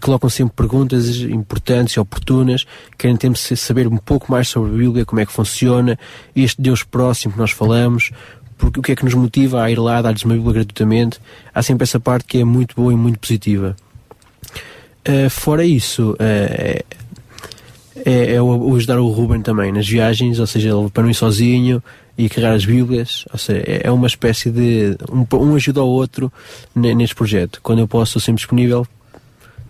[0.00, 5.04] colocam sempre perguntas importantes e oportunas, querem sempre saber um pouco mais sobre a Bíblia,
[5.04, 5.98] como é que funciona,
[6.34, 8.10] este Deus próximo que nós falamos,
[8.56, 11.20] porque o que é que nos motiva a ir lá, dar-lhes uma Bíblia gratuitamente.
[11.54, 13.76] Há sempre essa parte que é muito boa e muito positiva.
[15.06, 16.84] Uh, fora isso, uh, é,
[18.04, 21.14] é, é o, ajudar o Ruben também nas viagens, ou seja, ele para não ir
[21.14, 21.82] sozinho,
[22.18, 24.96] e carregar as Bíblias, ou seja, é, é uma espécie de.
[25.10, 26.32] um, um ajuda ao outro
[26.74, 27.60] neste projeto.
[27.62, 28.86] Quando eu posso, estou sempre disponível,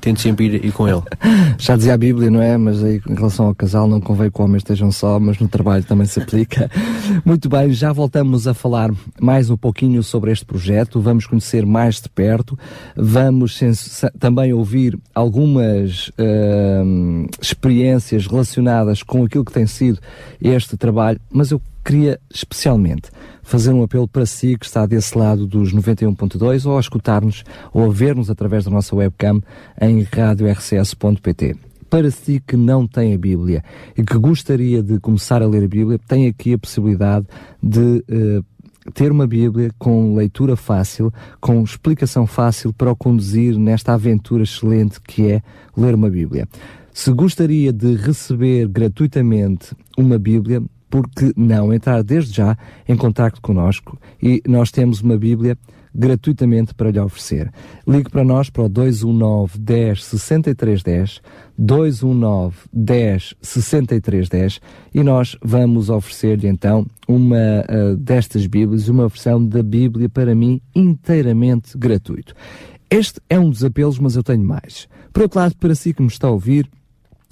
[0.00, 1.02] tento sempre ir, ir, com ele.
[1.58, 2.56] Já dizia a Bíblia, não é?
[2.56, 5.82] Mas aí, em relação ao casal, não convém que homens estejam só, mas no trabalho
[5.82, 6.70] também se aplica.
[7.24, 12.00] Muito bem, já voltamos a falar mais um pouquinho sobre este projeto, vamos conhecer mais
[12.00, 12.56] de perto,
[12.96, 13.58] vamos
[14.18, 19.98] também ouvir algumas uh, experiências relacionadas com aquilo que tem sido
[20.40, 23.10] este trabalho, mas eu queria especialmente
[23.44, 27.84] fazer um apelo para si que está desse lado dos 91.2 ou a escutar-nos ou
[27.84, 29.40] a ver-nos através da nossa webcam
[29.80, 31.54] em radiorcs.pt.
[31.88, 33.62] Para si que não tem a Bíblia
[33.96, 37.24] e que gostaria de começar a ler a Bíblia, tem aqui a possibilidade
[37.62, 38.44] de uh,
[38.92, 45.00] ter uma Bíblia com leitura fácil, com explicação fácil para o conduzir nesta aventura excelente
[45.00, 45.42] que é
[45.76, 46.48] ler uma Bíblia.
[46.92, 52.56] Se gostaria de receber gratuitamente uma Bíblia, porque não entrar desde já
[52.88, 55.56] em contacto connosco e nós temos uma Bíblia
[55.96, 57.50] gratuitamente para lhe oferecer.
[57.86, 61.22] Ligue para nós para o 219 10 63 10,
[61.58, 64.60] 219 10 63 10
[64.94, 70.60] e nós vamos oferecer-lhe então uma uh, destas Bíblias, uma versão da Bíblia para mim
[70.74, 72.34] inteiramente gratuito.
[72.90, 74.86] Este é um dos apelos, mas eu tenho mais.
[75.12, 76.70] Por outro lado, para si que me está a ouvir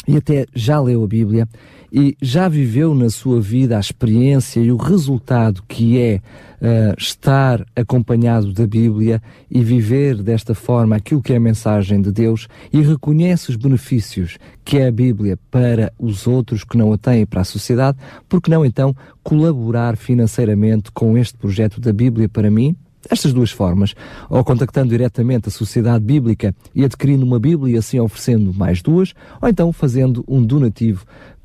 [0.07, 1.49] e até já leu a Bíblia
[1.97, 7.65] e já viveu na sua vida a experiência e o resultado que é uh, estar
[7.77, 12.81] acompanhado da Bíblia e viver desta forma aquilo que é a mensagem de Deus e
[12.81, 17.43] reconhece os benefícios que é a Bíblia para os outros que não a têm para
[17.43, 17.97] a sociedade,
[18.29, 22.75] porque não então colaborar financeiramente com este projeto da Bíblia para mim?
[23.11, 23.95] Estas duas formas,
[24.29, 29.15] ou contactando diretamente a Sociedade Bíblica e adquirindo uma Bíblia e assim oferecendo mais duas,
[29.41, 31.05] ou então fazendo um donativo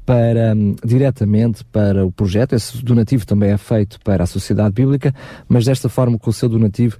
[0.10, 2.54] para, um, diretamente para o projeto.
[2.54, 5.14] Esse donativo também é feito para a Sociedade Bíblica,
[5.48, 6.98] mas desta forma, com o seu donativo,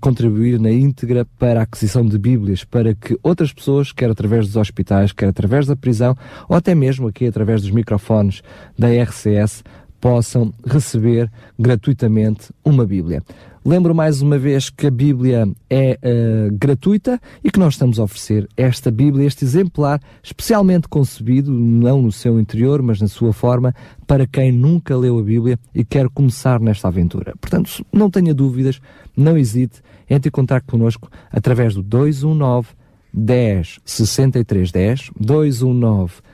[0.00, 4.54] contribuir na íntegra para a aquisição de Bíblias, para que outras pessoas, quer através dos
[4.54, 6.16] hospitais, quer através da prisão,
[6.48, 8.42] ou até mesmo aqui através dos microfones
[8.78, 9.64] da RCS,
[10.02, 13.22] possam receber gratuitamente uma Bíblia.
[13.64, 18.02] Lembro mais uma vez que a Bíblia é uh, gratuita e que nós estamos a
[18.02, 23.72] oferecer esta Bíblia, este exemplar, especialmente concebido, não no seu interior, mas na sua forma,
[24.04, 27.34] para quem nunca leu a Bíblia e quer começar nesta aventura.
[27.40, 28.80] Portanto, não tenha dúvidas,
[29.16, 32.70] não hesite, entre em contato connosco através do 219
[33.14, 36.31] 10 63 10, 219 10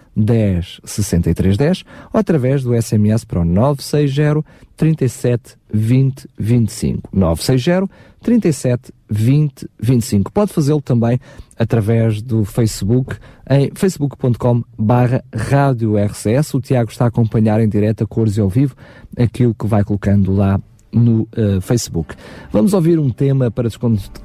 [0.84, 4.42] 63 10 ou através do SMS para o 960
[4.76, 7.10] 37 20 25.
[7.12, 7.88] 960
[8.22, 10.32] 37 20 25.
[10.32, 11.20] Pode fazê-lo também
[11.58, 13.16] através do Facebook
[13.48, 16.54] em facebook.com barra rádio RCS.
[16.54, 18.74] O Tiago está a acompanhar em direto a cores e ao vivo
[19.16, 20.60] aquilo que vai colocando lá
[20.92, 22.14] no uh, Facebook.
[22.52, 23.68] Vamos ouvir um tema para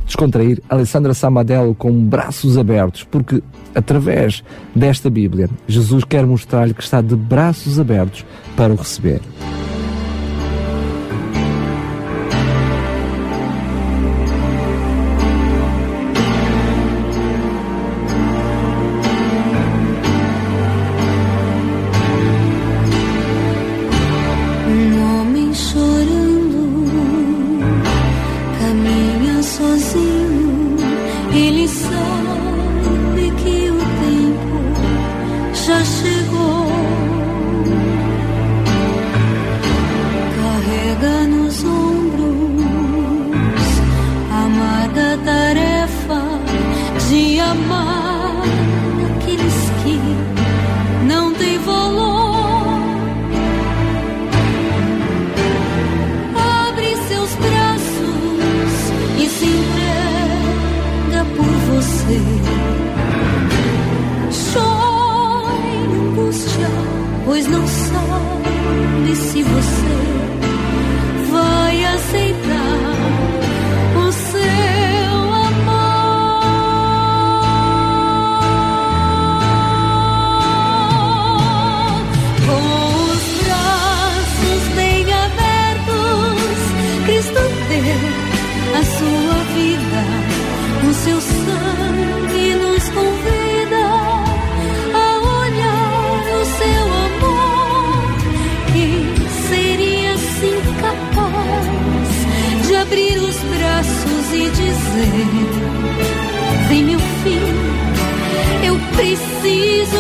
[0.05, 3.41] descontrair Alessandra Samadelo com braços abertos, porque
[3.75, 4.43] através
[4.75, 9.21] desta Bíblia, Jesus quer mostrar-lhe que está de braços abertos para o receber.
[106.69, 106.83] vem.
[106.85, 107.55] Meu filho,
[108.65, 109.92] eu preciso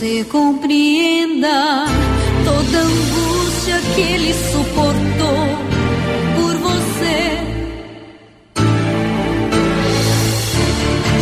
[0.00, 1.84] você compreenda
[2.42, 5.46] toda angústia que ele suportou
[6.36, 7.38] por você.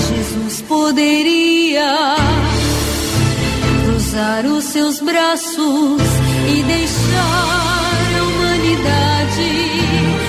[0.09, 2.15] Jesus poderia
[3.85, 6.01] cruzar os seus braços
[6.49, 10.28] e deixar a humanidade.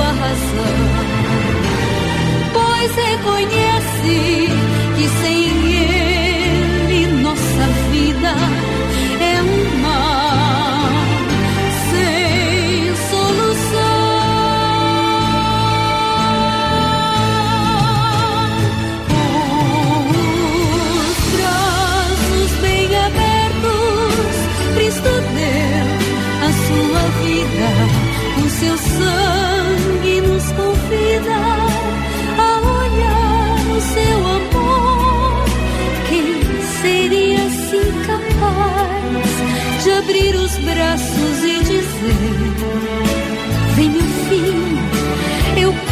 [0.00, 0.76] Sua razão,
[2.54, 4.48] pois reconhece
[4.96, 5.69] que sem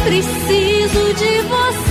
[0.03, 1.88] preciso de você.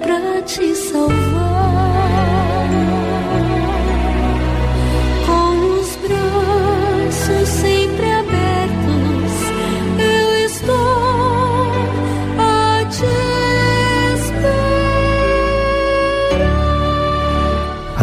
[0.00, 1.14] Pra te salvar.
[5.26, 9.32] Com os braços sempre abertos,
[9.98, 11.72] eu estou
[12.38, 13.04] a te
[14.22, 14.78] esperar.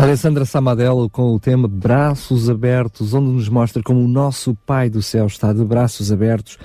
[0.03, 5.01] Alessandra Samadelo com o tema Braços Abertos, onde nos mostra como o nosso Pai do
[5.01, 6.57] Céu está de braços abertos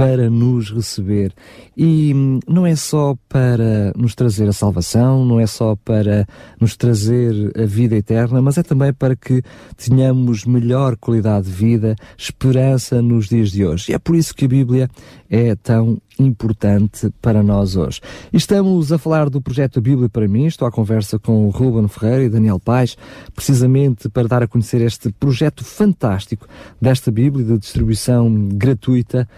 [0.00, 1.30] para nos receber.
[1.76, 6.26] E hum, não é só para nos trazer a salvação, não é só para
[6.58, 9.42] nos trazer a vida eterna, mas é também para que
[9.76, 13.92] tenhamos melhor qualidade de vida, esperança nos dias de hoje.
[13.92, 14.88] E é por isso que a Bíblia
[15.28, 18.00] é tão importante para nós hoje.
[18.32, 22.28] Estamos a falar do projeto Bíblia para mim, estou à conversa com Ruben Ferreira e
[22.28, 22.96] Daniel Paes,
[23.34, 26.46] precisamente para dar a conhecer este projeto fantástico
[26.80, 29.28] desta Bíblia de distribuição gratuita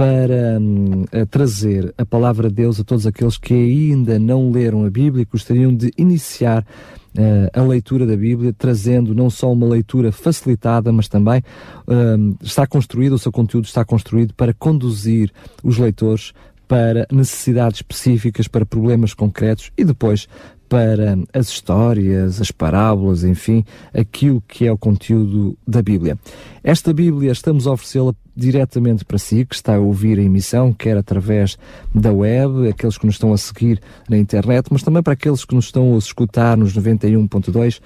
[0.00, 4.86] para hum, a trazer a palavra de Deus a todos aqueles que ainda não leram
[4.86, 6.66] a Bíblia e gostariam de iniciar
[7.14, 11.42] eh, a leitura da Bíblia, trazendo não só uma leitura facilitada, mas também
[11.86, 15.30] hum, está construído, o seu conteúdo está construído para conduzir
[15.62, 16.32] os leitores
[16.66, 20.26] para necessidades específicas, para problemas concretos e depois
[20.70, 26.16] para as histórias, as parábolas, enfim, aquilo que é o conteúdo da Bíblia.
[26.62, 30.96] Esta Bíblia estamos a oferecê-la diretamente para si, que está a ouvir a emissão, quer
[30.96, 31.58] através
[31.92, 35.56] da web, aqueles que nos estão a seguir na internet, mas também para aqueles que
[35.56, 37.80] nos estão a escutar nos 91.2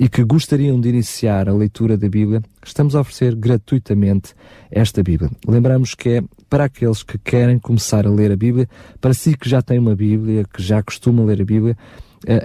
[0.00, 4.34] e que gostariam de iniciar a leitura da Bíblia, estamos a oferecer gratuitamente
[4.70, 5.30] esta Bíblia.
[5.46, 8.66] Lembramos que é para aqueles que querem começar a ler a Bíblia,
[9.02, 11.76] para si que já tem uma Bíblia, que já costuma ler a Bíblia,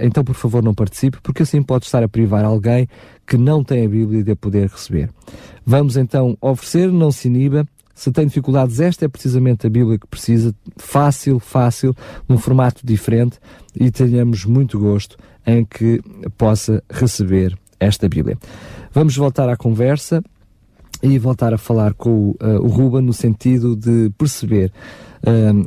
[0.01, 2.87] então por favor não participe, porque assim pode estar a privar alguém
[3.25, 5.09] que não tem a Bíblia de a poder receber.
[5.65, 10.05] Vamos então oferecer, não se iniba, se tem dificuldades, esta é precisamente a Bíblia que
[10.05, 11.95] precisa, fácil, fácil,
[12.29, 13.39] num formato diferente
[13.75, 15.99] e tenhamos muito gosto em que
[16.37, 18.37] possa receber esta Bíblia.
[18.93, 20.23] Vamos voltar à conversa
[21.01, 24.71] e voltar a falar com uh, o no sentido de perceber.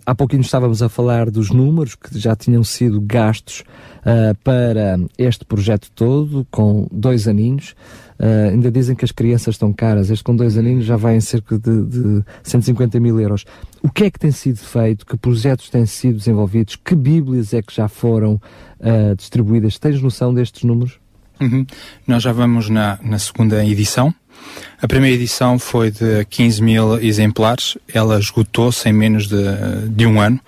[0.07, 3.65] Há pouquinho estávamos a falar dos números que já tinham sido gastos
[4.01, 7.75] uh, para este projeto todo, com dois aninhos.
[8.19, 10.11] Uh, ainda dizem que as crianças estão caras.
[10.11, 13.45] Este com dois aninhos já vai em cerca de, de 150 mil euros.
[13.83, 15.07] O que é que tem sido feito?
[15.07, 16.77] Que projetos têm sido desenvolvidos?
[16.77, 19.79] Que bíblias é que já foram uh, distribuídas?
[19.79, 20.99] Tens noção destes números?
[21.41, 21.67] Uhum.
[22.07, 24.15] Nós já vamos na, na segunda edição.
[24.83, 29.37] A primeira edição foi de 15 mil exemplares, ela esgotou-se em menos de,
[29.89, 30.41] de, um ano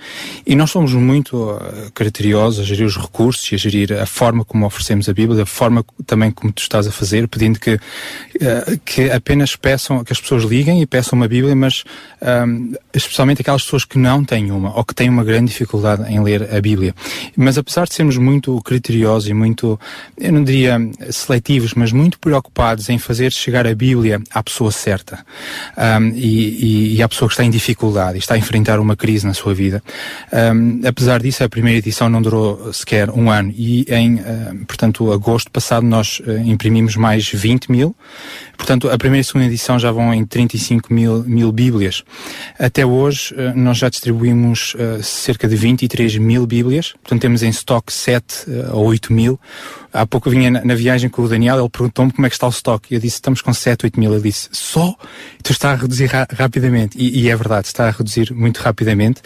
[0.47, 1.61] e nós somos muito uh,
[1.95, 5.47] criteriosos a gerir os recursos e a gerir a forma como oferecemos a Bíblia, a
[5.47, 10.21] forma também como tu estás a fazer, pedindo que, uh, que apenas peçam, que as
[10.21, 11.85] pessoas liguem e peçam uma Bíblia, mas
[12.23, 16.23] um, especialmente aquelas pessoas que não têm uma ou que têm uma grande dificuldade em
[16.23, 16.95] ler a Bíblia.
[17.37, 19.79] Mas apesar de sermos muito criteriosos e muito,
[20.17, 20.79] eu não diria
[21.11, 25.25] seletivos, mas muito preocupados em fazer chegar a Bíblia à pessoa certa
[25.77, 28.97] um, e, e, e, à pessoa que está em dificuldade e está a enfrentar uma
[28.97, 29.83] crise na sua vida.
[30.33, 34.19] Um, apesar disso, a primeira edição não durou sequer um ano e em,
[34.67, 37.95] portanto, agosto passado nós uh, imprimimos mais 20 mil.
[38.57, 42.05] Portanto, a primeira e segunda edição já vão em 35 mil, mil Bíblias.
[42.59, 46.93] Até hoje, uh, nós já distribuímos cerca de 23 mil Bíblias.
[47.03, 49.39] Portanto, temos em estoque 7 ou 8 mil.
[49.93, 52.47] Há pouco vinha na, na viagem com o Daniel, ele perguntou-me como é que está
[52.47, 52.95] o estoque.
[52.95, 54.13] Eu disse, estamos com 7, 8 mil.
[54.13, 54.95] Ele disse, só?
[55.43, 56.97] Tu está a reduzir ra rapidamente.
[56.99, 59.21] E, e, é verdade, está a reduzir muito rapidamente.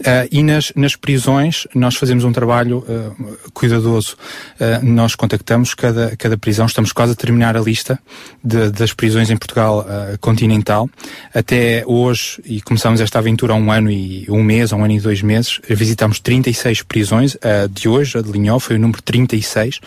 [0.00, 4.16] Uh, e nas, nas prisões, nós fazemos um trabalho uh, cuidadoso.
[4.60, 7.98] Uh, nós contactamos cada, cada prisão, estamos quase a terminar a lista
[8.44, 9.86] de, das prisões em Portugal
[10.20, 10.88] continental.
[11.34, 15.00] Até hoje, e começamos esta aventura há um ano e um mês, um ano e
[15.00, 17.36] dois meses, visitámos 36 prisões.
[17.42, 19.80] A de hoje, a de Linhó, foi o número 36.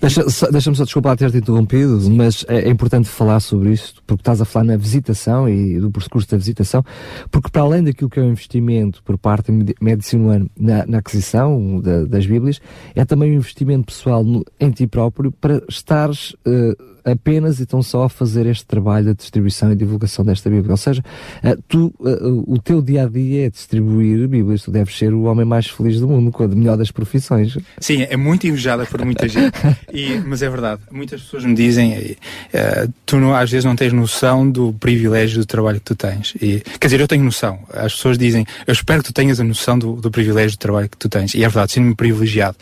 [0.00, 4.20] Deixa-me só, deixa só desculpar ter-te interrompido, mas é, é, importante falar sobre isto, porque
[4.20, 6.84] estás a falar na visitação e do percurso da visitação,
[7.30, 10.98] porque para além daquilo que é o um investimento por parte da medicina na, na
[10.98, 12.60] aquisição da, das Bíblias,
[12.94, 16.34] é também um investimento pessoal no, em ti próprio para estares.
[16.46, 20.72] Uh, apenas e tão só a fazer este trabalho de distribuição e divulgação desta Bíblia.
[20.72, 21.02] Ou seja,
[21.42, 25.22] eh, tu, eh, o teu dia a dia é distribuir Bíblias, tu deves ser o
[25.22, 27.56] homem mais feliz do mundo, com a melhor das profissões.
[27.78, 29.54] Sim, é muito invejada por muita gente,
[29.92, 30.82] e, mas é verdade.
[30.90, 35.46] Muitas pessoas me dizem, uh, tu não, às vezes não tens noção do privilégio do
[35.46, 36.34] trabalho que tu tens.
[36.40, 37.60] E, quer dizer, eu tenho noção.
[37.72, 40.88] As pessoas dizem, eu espero que tu tenhas a noção do, do privilégio do trabalho
[40.88, 41.34] que tu tens.
[41.34, 42.56] E é verdade, sinto-me privilegiado.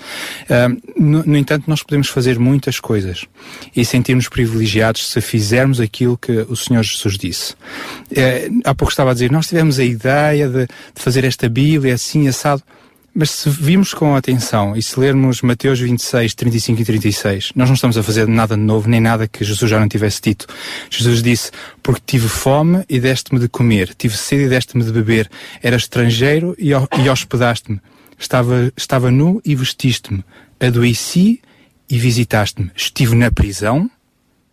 [0.97, 3.27] No, no entanto, nós podemos fazer muitas coisas
[3.75, 7.55] e sentirmos privilegiados se fizermos aquilo que o Senhor Jesus disse.
[8.15, 11.95] É, há pouco estava a dizer, nós tivemos a ideia de, de fazer esta Bíblia
[11.95, 12.63] assim, assado.
[13.15, 17.75] Mas se vimos com atenção e se lermos Mateus 26, 35 e 36, nós não
[17.75, 20.47] estamos a fazer nada de novo, nem nada que Jesus já não tivesse dito.
[20.91, 21.51] Jesus disse,
[21.83, 25.31] porque tive fome e deste-me de comer, tive sede e deste-me de beber,
[25.63, 27.81] era estrangeiro e, e hospedaste-me,
[28.19, 30.23] estava, estava nu e vestiste-me,
[30.61, 31.41] adoeci
[31.89, 33.91] e visitaste-me, estive na prisão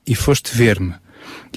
[0.05, 0.93] e foste ver-me.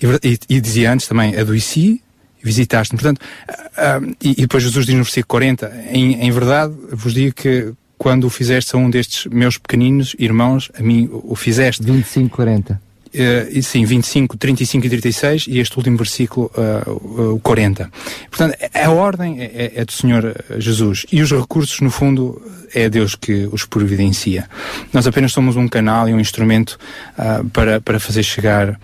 [0.00, 2.02] E, e, e, dizia antes também, adoeci
[2.42, 3.00] visitaste-me.
[3.00, 7.12] Portanto, uh, uh, e, e, depois Jesus diz no versículo 40, em, em verdade vos
[7.12, 11.82] digo que quando o fizeste a um destes meus pequeninos irmãos, a mim o fizeste.
[11.82, 12.80] 25, 40.
[13.06, 17.90] Uh, sim, 25, 35 e 36 e este último versículo, uh, o 40.
[18.28, 22.42] Portanto, a ordem é, é, do Senhor Jesus e os recursos, no fundo,
[22.76, 24.46] é Deus que os providencia.
[24.92, 26.78] Nós apenas somos um canal e um instrumento
[27.18, 28.76] uh, para, para fazer chegar uh,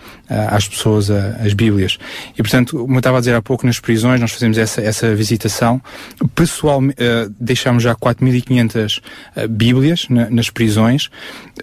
[0.49, 1.99] às pessoas a, as Bíblias.
[2.33, 5.13] E, portanto, como eu estava a dizer há pouco, nas prisões nós fazemos essa, essa
[5.13, 5.79] visitação.
[6.33, 8.99] Pessoalmente, uh, deixamos já 4.500
[9.47, 11.11] Bíblias na, nas prisões,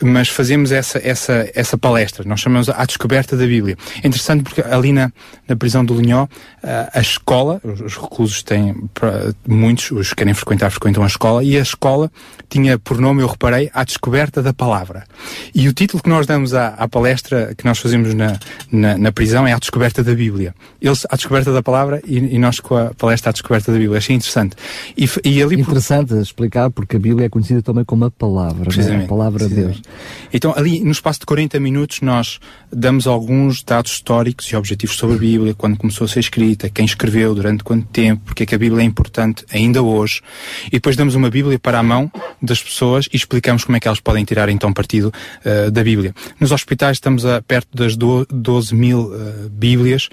[0.00, 2.24] mas fazemos essa, essa, essa palestra.
[2.24, 3.76] Nós chamamos a descoberta da Bíblia.
[4.04, 5.10] É interessante porque ali na,
[5.48, 6.28] na prisão do Linhó,
[6.92, 8.74] a escola, os, os reclusos têm,
[9.48, 12.10] muitos, os que querem frequentar, frequentam a escola, e a escola
[12.50, 15.04] tinha por nome, eu reparei, A Descoberta da Palavra.
[15.54, 18.38] E o título que nós damos à, à palestra que nós fazemos na,
[18.70, 20.52] na, na, prisão é A Descoberta da Bíblia.
[20.82, 23.98] Eles, A Descoberta da Palavra e, e nós com a palestra A Descoberta da Bíblia.
[23.98, 24.56] Achei interessante.
[24.96, 26.20] E, e ali interessante por...
[26.20, 29.02] explicar, porque a Bíblia é conhecida também como a Palavra, Precisamente.
[29.02, 29.04] É?
[29.04, 29.82] a Palavra de Deus.
[30.32, 32.40] Então, ali, no espaço de 40 minutos, nós
[32.72, 36.84] damos alguns dados históricos e objetivos sobre a Bíblia, quando começou a ser escrita, quem
[36.84, 40.20] escreveu, durante quanto tempo, porque é que a Bíblia é importante ainda hoje.
[40.66, 41.99] E depois damos uma Bíblia para a mão
[42.40, 45.12] das pessoas e explicamos como é que elas podem tirar então partido
[45.44, 46.14] uh, da Bíblia.
[46.38, 50.08] Nos hospitais estamos a perto das do, 12 mil uh, Bíblias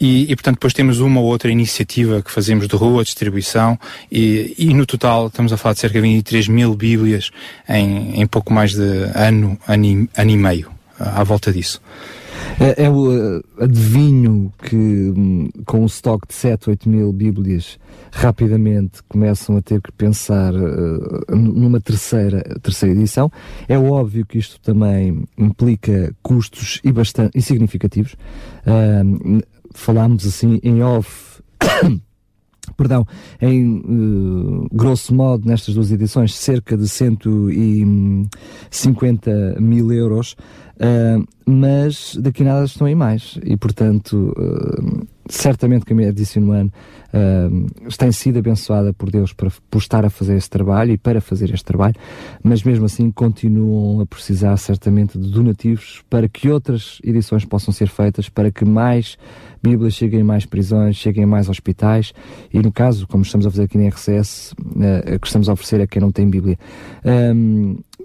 [0.00, 3.78] e, e, portanto, depois temos uma ou outra iniciativa que fazemos de rua, distribuição
[4.10, 7.30] e, e no total estamos a falar de cerca de 23 mil Bíblias
[7.68, 11.80] em, em pouco mais de ano, ano e, ano e meio à volta disso.
[12.60, 17.78] É, é o uh, adivinho que um, com um estoque de 7, 8 mil Bíblias
[18.10, 23.30] rapidamente começam a ter que pensar uh, numa terceira, terceira edição.
[23.68, 28.14] É óbvio que isto também implica custos e bastante e significativos.
[28.66, 29.42] Uh,
[29.72, 31.42] falámos assim em off
[32.76, 33.06] perdão,
[33.40, 40.36] em uh, grosso modo, nestas duas edições, cerca de 150 mil euros,
[40.76, 43.38] uh, mas daqui a nada estão em mais.
[43.44, 46.72] E, portanto, uh, certamente que a Medicine One
[47.12, 51.20] uh, tem sido abençoada por Deus para, por estar a fazer este trabalho e para
[51.20, 51.94] fazer este trabalho,
[52.42, 57.88] mas mesmo assim continuam a precisar certamente de donativos para que outras edições possam ser
[57.88, 59.16] feitas, para que mais
[59.62, 62.12] Bíblias cheguem em mais prisões, cheguem em mais hospitais
[62.52, 65.80] e no caso, como estamos a fazer aqui na RCS, uh, que estamos a oferecer
[65.80, 66.58] a quem não tem Bíblia.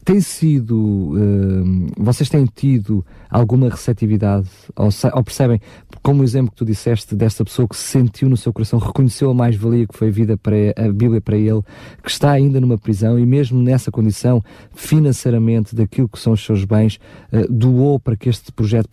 [0.08, 5.60] Tem sido, uh, vocês têm tido alguma receptividade, ou, ou, percebem,
[6.02, 9.30] como o exemplo que tu disseste desta pessoa que se sentiu no seu coração, reconheceu
[9.30, 11.62] a mais-valia que foi a vida para a Bíblia para ele,
[12.02, 14.42] que está ainda numa prisão e mesmo nessa condição,
[14.74, 17.02] financeiramente, daquilo que são os seus bens,
[17.34, 18.88] uh, doou para que este projeto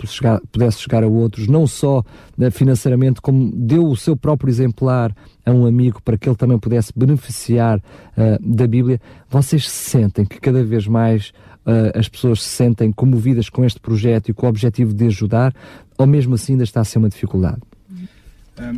[0.50, 5.14] pudesse chegar a outros, não só uh, financeiramente, como deu o seu próprio exemplar
[5.44, 7.82] a um amigo para que ele também pudesse beneficiar uh,
[8.40, 11.32] da Bíblia, vocês sentem que cada vez mais
[11.66, 15.54] uh, as pessoas se sentem comovidas com este projeto e com o objetivo de ajudar,
[15.98, 17.60] ou mesmo assim ainda está a ser uma dificuldade?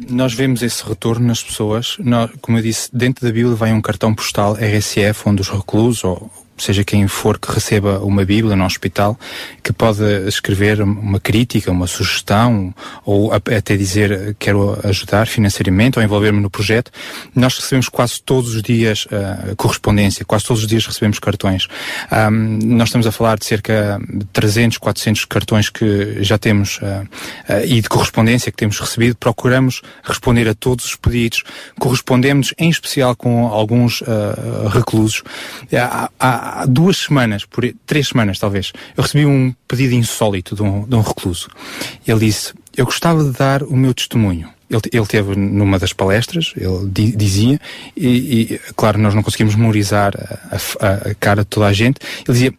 [0.08, 1.98] Nós vemos esse retorno nas pessoas.
[1.98, 6.02] Nós, como eu disse, dentro da Bíblia vai um cartão postal RSF, onde os reclusos
[6.02, 9.18] ou seja quem for que receba uma Bíblia no hospital,
[9.62, 16.40] que pode escrever uma crítica, uma sugestão, ou até dizer quero ajudar financeiramente ou envolver-me
[16.40, 16.90] no projeto.
[17.34, 21.68] Nós recebemos quase todos os dias uh, correspondência, quase todos os dias recebemos cartões.
[22.10, 27.06] Um, nós estamos a falar de cerca de 300, 400 cartões que já temos uh,
[27.52, 29.16] uh, e de correspondência que temos recebido.
[29.16, 31.42] Procuramos responder a todos os pedidos,
[31.78, 34.02] correspondemos em especial com alguns
[34.72, 35.22] reclusos.
[35.72, 40.84] há há duas semanas, por, três semanas talvez, eu recebi um pedido insólito de um,
[40.86, 41.48] de um recluso.
[42.06, 44.48] Ele disse: Eu gostava de dar o meu testemunho.
[44.68, 47.60] Ele, ele teve numa das palestras, ele di, dizia,
[47.96, 52.00] e, e, claro, nós não conseguimos memorizar a, a, a, cara de toda a gente.
[52.26, 52.54] Ele dizia: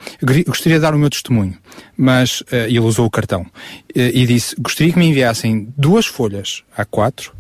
[0.46, 1.58] gostaria de dar o meu testemunho,
[1.98, 3.48] mas uh, ele usou o cartão uh,
[3.94, 7.32] e disse: Gostaria que me enviassem duas folhas A4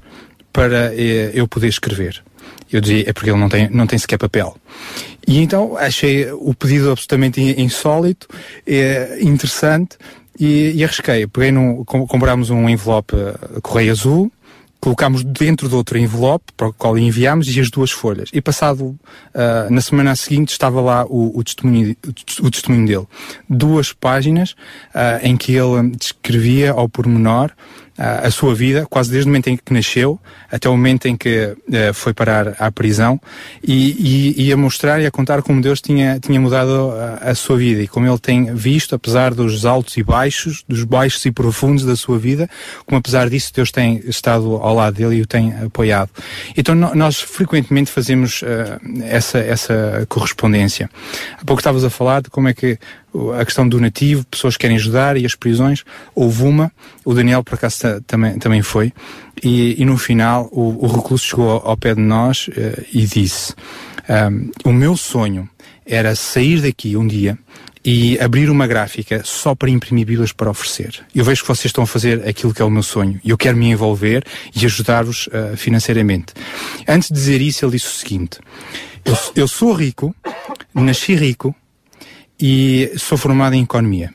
[0.52, 2.22] para uh, eu poder escrever.
[2.72, 4.56] Eu dizia: É porque ele não tem, não tem sequer papel.
[5.28, 8.28] E então achei o pedido absolutamente insólito,
[8.66, 9.98] é, interessante
[10.40, 11.28] e, e arrisquei.
[11.28, 14.32] Peguei num, comprámos um envelope uh, correio azul,
[14.80, 18.30] colocámos dentro de outro envelope para o qual enviámos e as duas folhas.
[18.32, 21.96] E passado, uh, na semana seguinte, estava lá o, o, testemunho,
[22.42, 23.08] o testemunho dele.
[23.50, 27.52] Duas páginas uh, em que ele descrevia ao pormenor
[27.98, 30.20] a, sua vida, quase desde o momento em que nasceu
[30.52, 33.20] até o momento em que uh, foi parar à prisão
[33.64, 37.36] e, e, e, a mostrar e a contar como Deus tinha, tinha mudado a, a,
[37.36, 41.32] sua vida e como ele tem visto, apesar dos altos e baixos, dos baixos e
[41.32, 42.48] profundos da sua vida,
[42.86, 46.12] como apesar disso Deus tem estado ao lado dele e o tem apoiado.
[46.56, 50.90] Então no, nós frequentemente fazemos uh, essa, essa correspondência.
[51.40, 52.78] Há pouco estavas a falar de como é que
[53.40, 55.84] a questão do nativo, pessoas que querem ajudar e as prisões.
[56.14, 56.72] Houve uma,
[57.04, 58.94] o Daniel por acaso também, também foi,
[59.44, 63.06] e, e no final o, o recluso chegou ao, ao, pé de nós uh, e
[63.06, 63.54] disse:
[64.10, 65.50] um, O meu sonho
[65.86, 67.38] era sair daqui um dia
[67.84, 71.06] e abrir uma gráfica só para imprimir Bíblias para oferecer.
[71.16, 73.38] Eu vejo que vocês estão a fazer aquilo que é o meu sonho e eu
[73.38, 76.34] quero me envolver e ajudar-vos uh, financeiramente.
[76.88, 78.40] Antes de dizer isso, ele disse o seguinte:
[79.06, 80.14] eu, eu sou rico,
[80.74, 81.56] nasci rico,
[82.40, 84.14] e sou formado em economia.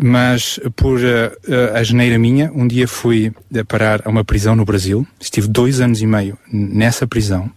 [0.00, 3.32] Mas por uh, a geneira minha, um dia fui
[3.68, 5.06] parar a uma prisão no Brasil.
[5.20, 7.50] Estive dois anos e meio nessa prisão.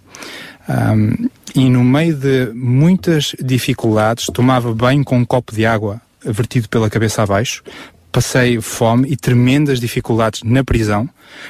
[0.67, 6.67] Um, e no meio de muitas dificuldades, tomava bem com um copo de água vertido
[6.67, 7.63] pela cabeça abaixo.
[8.11, 11.09] Passei fome e tremendas dificuldades na prisão.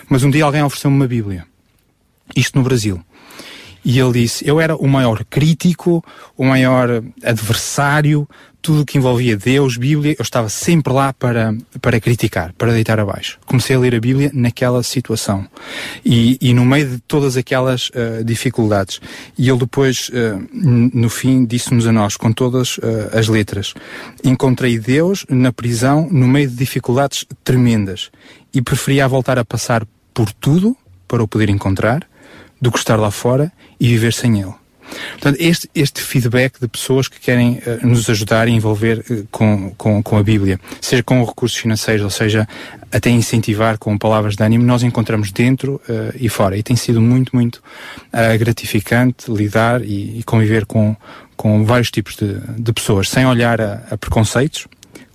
[0.09, 1.45] Mas um dia alguém ofereceu-me uma Bíblia.
[2.36, 3.01] Isto no Brasil.
[3.86, 6.03] E ele disse: Eu era o maior crítico,
[6.36, 8.27] o maior adversário,
[8.65, 12.99] tudo o que envolvia Deus, Bíblia, eu estava sempre lá para, para criticar, para deitar
[12.99, 13.38] abaixo.
[13.45, 15.47] Comecei a ler a Bíblia naquela situação.
[16.03, 18.99] E, e no meio de todas aquelas uh, dificuldades.
[19.38, 22.81] E ele depois, uh, no fim, disse-nos a nós, com todas uh,
[23.13, 23.75] as letras:
[24.23, 28.09] Encontrei Deus na prisão, no meio de dificuldades tremendas.
[28.51, 30.75] E preferia voltar a passar por tudo
[31.07, 32.07] para o poder encontrar
[32.61, 34.53] do que estar lá fora e viver sem ele.
[35.13, 39.71] Portanto, este, este feedback de pessoas que querem uh, nos ajudar e envolver uh, com,
[39.71, 42.47] com, com a Bíblia, seja com recursos financeiros, ou seja,
[42.91, 46.57] até incentivar com palavras de ânimo, nós encontramos dentro uh, e fora.
[46.57, 47.61] E tem sido muito, muito
[48.39, 50.95] gratificante lidar e, e, conviver com,
[51.35, 54.67] com vários tipos de, de pessoas, sem olhar a, a preconceitos,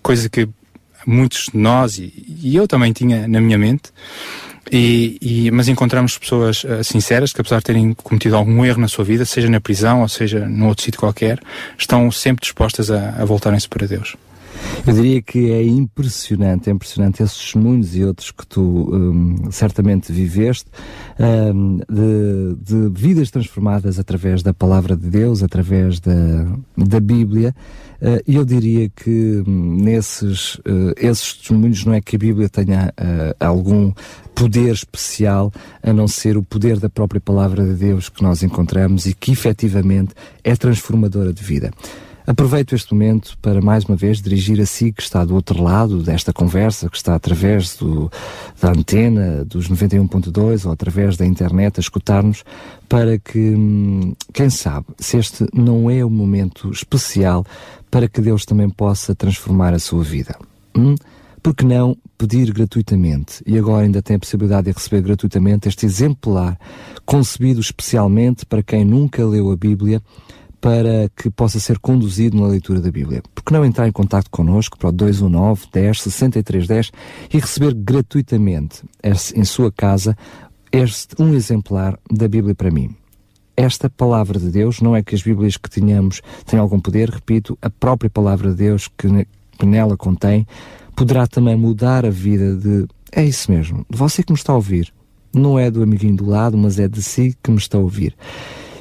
[0.02, 0.48] coisa que
[1.06, 2.12] muitos de nós, e,
[2.42, 3.90] e eu também tinha na minha mente,
[4.70, 8.88] E, e, mas encontramos pessoas uh, sinceras que, apesar de terem cometido algum erro na
[8.88, 11.40] sua vida, seja na prisão ou seja num outro sítio qualquer,
[11.78, 14.16] estão sempre dispostas a, a voltarem-se para Deus.
[14.86, 20.10] Eu diria que é impressionante, é impressionante esses testemunhos e outros que tu um, certamente
[20.12, 20.70] viveste
[21.18, 26.46] um, de, de, vidas transformadas através da palavra de Deus, através da,
[26.76, 27.54] da Bíblia.
[28.00, 32.94] Uh, eu diria que um, nesses uh, esses testemunhos não é que a Bíblia tenha
[32.98, 33.92] uh, algum
[34.34, 35.52] poder especial
[35.82, 39.32] a não ser o poder da própria palavra de Deus que nós encontramos e que
[39.32, 41.70] efetivamente é transformadora de vida.
[42.30, 46.00] Aproveito este momento para mais uma vez dirigir a si que está do outro lado
[46.00, 48.08] desta conversa, que está através do,
[48.62, 52.44] da antena dos 91.2 ou através da internet a escutar-nos,
[52.88, 57.44] para que, hum, quem sabe, se este não é o momento especial
[57.90, 60.38] para que Deus também possa transformar a sua vida.
[60.78, 60.94] Hum?
[61.42, 63.42] Por que não pedir gratuitamente?
[63.44, 66.56] E agora ainda tem a possibilidade de receber gratuitamente este exemplar
[67.04, 70.00] concebido especialmente para quem nunca leu a Bíblia
[70.60, 73.22] para que possa ser conduzido na leitura da Bíblia.
[73.34, 76.92] Por que não entrar em contato connosco para o 219 10 63 10
[77.32, 78.82] e receber gratuitamente
[79.34, 80.16] em sua casa
[80.70, 82.94] este um exemplar da Bíblia para mim?
[83.56, 87.58] Esta palavra de Deus não é que as Bíblias que tenhamos têm algum poder, repito,
[87.60, 90.46] a própria palavra de Deus que nela contém
[90.96, 92.86] poderá também mudar a vida de.
[93.12, 94.92] É isso mesmo, de você que me está a ouvir.
[95.32, 98.16] Não é do amiguinho do lado, mas é de si que me está a ouvir.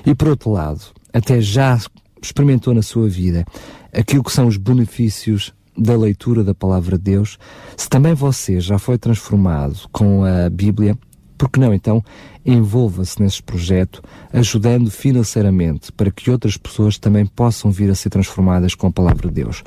[0.06, 0.82] E por outro lado,
[1.14, 1.78] até já
[2.22, 3.46] experimentou na sua vida
[3.94, 7.38] aquilo que são os benefícios da leitura da palavra de Deus,
[7.78, 10.98] se também você já foi transformado com a Bíblia,
[11.38, 12.04] por que não então
[12.46, 14.02] envolva-se nesse projeto,
[14.34, 19.30] ajudando financeiramente para que outras pessoas também possam vir a ser transformadas com a palavra
[19.30, 19.64] de Deus.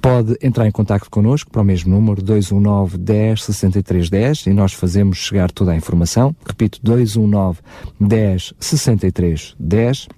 [0.00, 4.72] Pode entrar em contato connosco para o mesmo número 219 10 63 10 e nós
[4.72, 6.34] fazemos chegar toda a informação.
[6.46, 7.58] Repito, 219
[8.00, 10.08] 10 63 10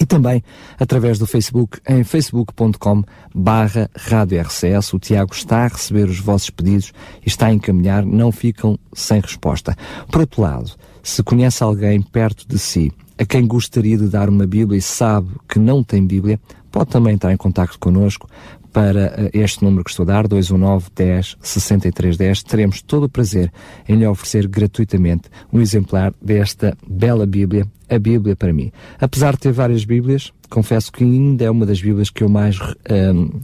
[0.00, 0.42] e também
[0.78, 3.02] através do Facebook em facebook.com
[3.34, 4.92] barra Rádio RCS.
[4.92, 6.92] O Tiago está a receber os vossos pedidos
[7.24, 9.76] e está a encaminhar, não ficam sem resposta.
[10.10, 10.72] Por outro lado,
[11.02, 15.30] se conhece alguém perto de si a quem gostaria de dar uma Bíblia e sabe
[15.48, 16.38] que não tem Bíblia,
[16.70, 18.28] pode também entrar em contato connosco
[18.72, 22.42] para eh, este número que estou a dar, 219 10 63 10.
[22.42, 23.52] Teremos todo o prazer
[23.88, 28.70] em lhe oferecer gratuitamente um exemplar desta bela Bíblia, a Bíblia para mim.
[29.00, 32.58] Apesar de ter várias Bíblias, confesso que ainda é uma das Bíblias que eu mais
[32.60, 33.40] um, uh,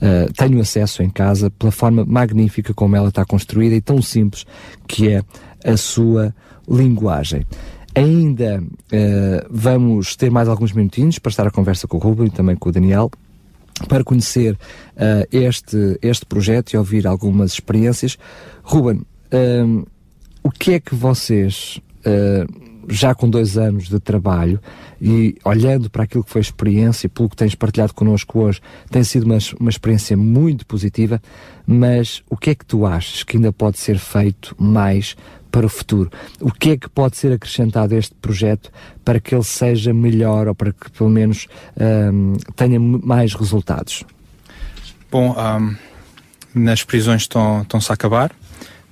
[0.00, 4.44] eh, tenho acesso em casa pela forma magnífica como ela está construída e tão simples
[4.86, 5.22] que é
[5.64, 6.34] a sua
[6.68, 7.46] linguagem.
[7.94, 12.30] Ainda uh, vamos ter mais alguns minutinhos para estar a conversa com o Ruben e
[12.30, 13.10] também com o Daniel
[13.86, 18.18] para conhecer uh, este, este projeto e ouvir algumas experiências.
[18.62, 19.02] Ruben,
[19.32, 19.86] uh,
[20.42, 24.60] o que é que vocês, uh, já com dois anos de trabalho
[25.00, 28.60] e olhando para aquilo que foi a experiência e pelo que tens partilhado connosco hoje,
[28.90, 31.20] tem sido uma, uma experiência muito positiva,
[31.66, 35.16] mas o que é que tu achas que ainda pode ser feito mais
[35.50, 36.10] para o futuro.
[36.40, 38.70] O que é que pode ser acrescentado a este projeto
[39.04, 41.46] para que ele seja melhor ou para que pelo menos
[42.12, 44.04] um, tenha mais resultados?
[45.10, 45.76] Bom, um,
[46.54, 48.30] nas prisões estão-se a acabar.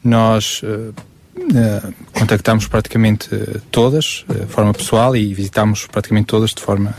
[0.02, 0.94] Nós uh,
[1.36, 6.94] uh, contactámos praticamente uh, todas de forma pessoal e visitámos praticamente todas de forma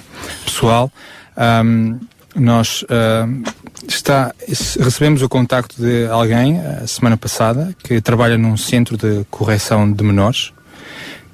[0.45, 0.91] pessoal.
[1.37, 1.99] Um,
[2.35, 3.43] nós uh,
[3.87, 4.33] está,
[4.79, 10.03] recebemos o contacto de alguém a semana passada que trabalha num centro de correção de
[10.03, 10.51] menores.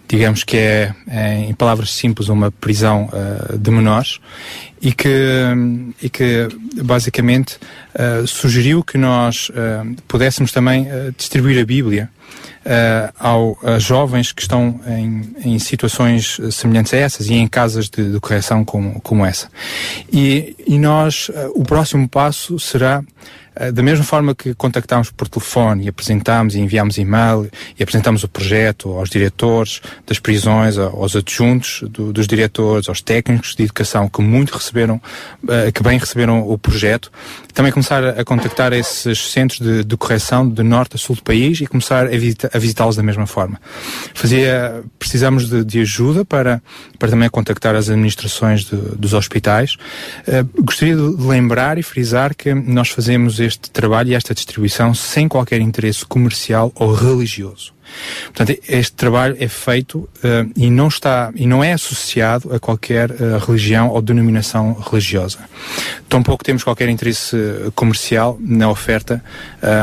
[0.08, 4.20] Digamos que é, é em palavras simples, uma prisão uh, de menores
[4.82, 5.10] e que,
[6.02, 6.48] e que
[6.84, 7.58] basicamente
[7.96, 9.50] uh, sugeriu que nós
[10.08, 10.88] pudéssemos também
[11.18, 12.23] distribuir a Bíblia uh,
[13.20, 18.12] ao, a jovens que estão em, em, situações semelhantes a essas e em casas de,
[18.12, 19.50] de correção como, como essa.
[20.12, 23.43] E, e nós, uh, o próximo passo será eh,
[23.74, 28.28] da mesma forma que contactámos por telefone e apresentámos e enviámos e-mail e apresentámos o
[28.28, 34.22] projeto aos diretores das prisões, aos adjuntos do, dos diretores, aos técnicos de educação que
[34.22, 35.02] muito receberam,
[35.48, 37.12] eh, que bem receberam o projeto,
[37.54, 41.62] também começar a contactar esses centros de, de correção de norte a sul do país
[41.62, 43.62] e começar a, visita, a visitá-los da mesma forma.
[44.14, 46.62] Fazia, precisamos de, de, ajuda para,
[46.98, 49.76] para também contactar as administrações de, dos hospitais.
[50.28, 55.28] Uh, gostaria de lembrar e frisar que nós fazemos este trabalho e esta distribuição sem
[55.28, 57.74] qualquer interesse comercial ou religioso.
[58.26, 63.12] Portanto, este trabalho é feito uh, e não está e não é associado a qualquer
[63.12, 65.40] uh, religião ou denominação religiosa.
[66.10, 67.36] Tampouco temos qualquer interesse
[67.76, 69.24] comercial na oferta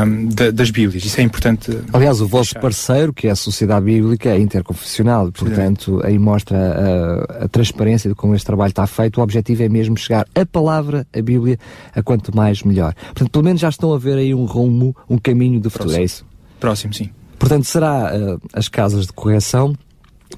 [0.05, 1.03] um, de, das Bíblias.
[1.03, 1.77] Isso é importante.
[1.91, 2.61] Aliás, o vosso deixar.
[2.61, 5.31] parceiro, que é a Sociedade Bíblica, é interconfessional.
[5.31, 9.19] Portanto, aí mostra a, a transparência de como este trabalho está feito.
[9.19, 11.59] O objetivo é mesmo chegar a palavra, a Bíblia,
[11.93, 12.93] a quanto mais melhor.
[12.93, 15.89] Portanto, pelo menos já estão a ver aí um rumo, um caminho de futuro.
[15.89, 16.01] Próximo.
[16.01, 16.25] É isso?
[16.59, 17.09] Próximo, sim.
[17.41, 19.75] Portanto, será uh, as casas de correção.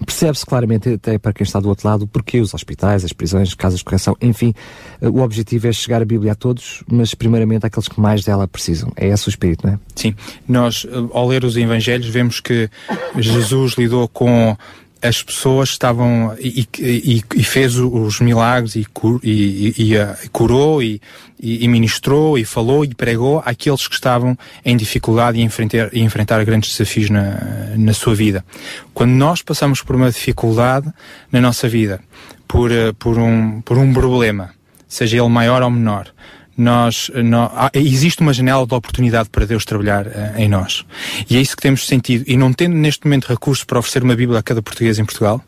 [0.06, 3.54] Percebe-se claramente, até para quem está do outro lado, porque os hospitais, as prisões, as
[3.54, 4.56] casas de correção, enfim,
[5.02, 8.48] uh, o objetivo é chegar a Bíblia a todos, mas primeiramente àqueles que mais dela
[8.48, 8.90] precisam.
[8.96, 9.80] É esse o espírito, não é?
[9.94, 10.16] Sim.
[10.48, 12.70] Nós, uh, ao ler os Evangelhos, vemos que
[13.18, 14.56] Jesus lidou com
[15.04, 21.02] as pessoas estavam e, e, e fez os milagres e, cur, e, e curou e,
[21.68, 26.72] ministrou e falou e pregou àqueles que estavam em dificuldade e enfrentar, e enfrentar grandes
[26.72, 28.46] desafios na, na sua vida.
[28.94, 30.90] Quando nós passamos por uma dificuldade
[31.30, 32.00] na nossa vida,
[32.48, 34.52] por, eh, por, um, por um problema,
[34.88, 36.08] seja ele maior ou menor,
[36.58, 40.86] nós, nós existe uma janela de oportunidade para Deus trabalhar uh, em nós.
[41.30, 42.24] E é isso que temos sentido.
[42.28, 45.44] E não tendo neste momento recursos para oferecer uma Bíblia a cada português em Portugal,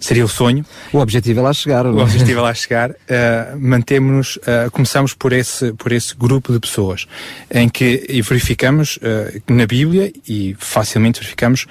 [0.00, 0.64] seria o sonho.
[0.92, 1.86] O objetivo é lá chegar.
[1.86, 2.02] O é?
[2.02, 2.90] objetivo é lá chegar.
[2.90, 2.94] Uh,
[3.58, 7.06] Mantemos-nos, uh, começamos por esse, por esse grupo de pessoas
[7.50, 11.66] em que verificamos uh, na Bíblia e facilmente verificamos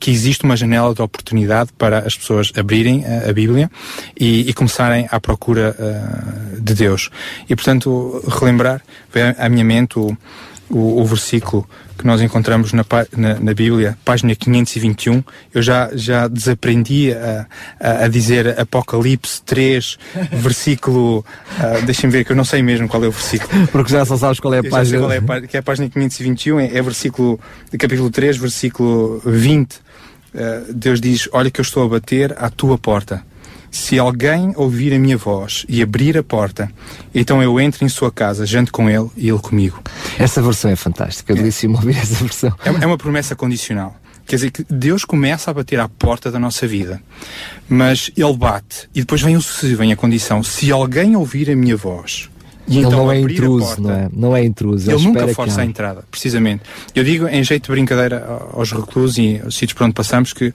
[0.00, 3.70] que existe uma janela de oportunidade para as pessoas abrirem a Bíblia
[4.18, 5.76] e, e começarem à procura
[6.58, 7.10] de Deus.
[7.48, 8.82] E portanto, relembrar,
[9.12, 10.16] veio à minha mente o,
[10.68, 12.84] o, o versículo que nós encontramos na,
[13.16, 15.22] na, na, Bíblia, página 521,
[15.54, 17.46] eu já, já desaprendi a,
[17.80, 19.98] a, a dizer Apocalipse 3,
[20.32, 21.24] versículo.
[21.58, 23.66] Uh, Deixem ver que eu não sei mesmo qual é o versículo.
[23.68, 24.98] Porque já só sabes qual é a página.
[24.98, 27.40] Qual é a, que é a página 521, é, é versículo,
[27.78, 29.72] capítulo 3, versículo 20.
[29.72, 29.78] Uh,
[30.34, 33.22] ah, Deus diz: Olha que eu estou a bater à tua porta
[33.70, 36.70] se alguém ouvir a minha voz e abrir a porta,
[37.14, 39.80] então eu entro em sua casa, janto com ele e ele comigo.
[40.18, 42.52] Essa versão é fantástica, disse me ouvir essa versão.
[42.64, 43.96] É, é uma promessa condicional.
[44.26, 47.00] Quer dizer que Deus começa a bater à porta da nossa vida,
[47.68, 51.54] mas Ele bate e depois vem o se, vem a condição: se alguém ouvir a
[51.54, 52.28] minha voz
[52.68, 54.08] e ele então não é intruso, não é?
[54.12, 54.90] Não é intruso.
[54.90, 56.62] Ele, ele nunca força a entrada, precisamente.
[56.94, 60.52] Eu digo em jeito de brincadeira aos reclusos e aos sítios por onde passamos que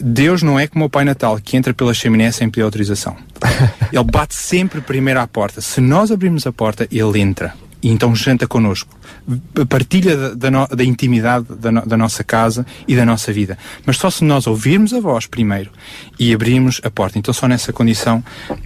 [0.00, 3.16] Deus não é como o Pai Natal, que entra pela chaminé sem pedir autorização.
[3.92, 5.60] ele bate sempre primeiro à porta.
[5.60, 8.96] Se nós abrirmos a porta, ele entra e então janta connosco.
[9.68, 13.56] Partilha da, da, da intimidade da, da, nossa casa e da nossa vida.
[13.86, 15.70] Mas só se nós ouvirmos a voz primeiro
[16.18, 17.18] e abrirmos a porta.
[17.18, 18.56] Então só nessa condição uh,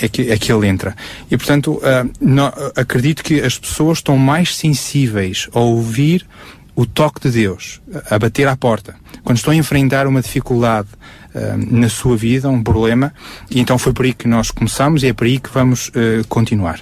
[0.00, 0.96] é, que, é que ele entra.
[1.30, 6.26] E portanto, uh, no, acredito que as pessoas estão mais sensíveis a ouvir
[6.74, 8.94] o toque de Deus, a bater à porta.
[9.24, 10.86] Quando estão a enfrentar uma dificuldade
[11.70, 13.12] na sua vida, um problema,
[13.50, 15.90] e então foi por aí que nós começamos e é por aí que vamos
[16.28, 16.80] continuar.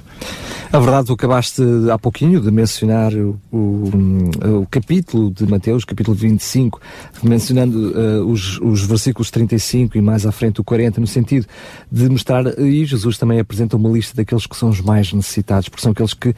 [0.72, 3.90] A verdade, tu acabaste há pouquinho de mencionar o, o,
[4.62, 6.80] o capítulo de Mateus, capítulo 25,
[7.22, 11.46] mencionando uh, os, os versículos 35 e mais à frente o 40, no sentido
[11.90, 15.82] de mostrar, e Jesus também apresenta uma lista daqueles que são os mais necessitados, porque
[15.82, 16.34] são aqueles que uh,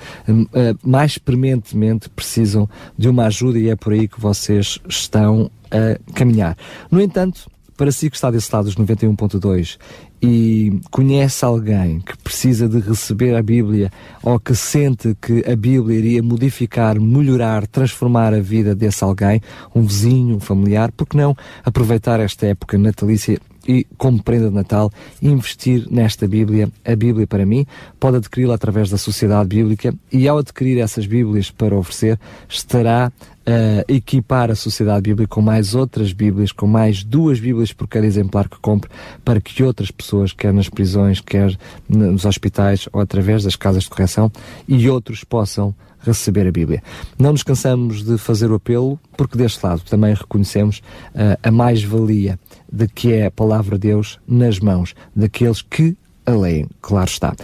[0.82, 6.56] mais prementemente precisam de uma ajuda e é por aí que vocês estão a caminhar.
[6.90, 9.78] No entanto, para si que está desse lado dos 91.2
[10.20, 15.96] e conhece alguém que precisa de receber a Bíblia ou que sente que a Bíblia
[15.96, 19.40] iria modificar, melhorar, transformar a vida desse alguém,
[19.72, 23.38] um vizinho, um familiar, por que não aproveitar esta época natalícia
[23.68, 24.90] e, como prenda de Natal,
[25.20, 27.66] investir nesta Bíblia, a Bíblia para mim,
[28.00, 33.12] pode adquiri-la através da Sociedade Bíblica e, ao adquirir essas Bíblias para oferecer, estará
[33.46, 38.06] a equipar a Sociedade Bíblica com mais outras Bíblias, com mais duas Bíblias por cada
[38.06, 38.90] exemplar que compre,
[39.24, 41.56] para que outras pessoas, quer nas prisões, quer
[41.88, 44.30] nos hospitais ou através das casas de correção,
[44.66, 46.82] e outros possam receber a Bíblia.
[47.18, 50.78] Não nos cansamos de fazer o apelo, porque deste lado também reconhecemos
[51.14, 52.38] uh, a mais-valia
[52.70, 55.96] de que é a palavra de Deus nas mãos daqueles que
[56.26, 57.34] a leem, claro está.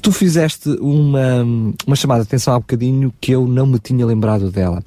[0.00, 1.44] Tu fizeste uma,
[1.86, 4.82] uma chamada de atenção há bocadinho que eu não me tinha lembrado dela.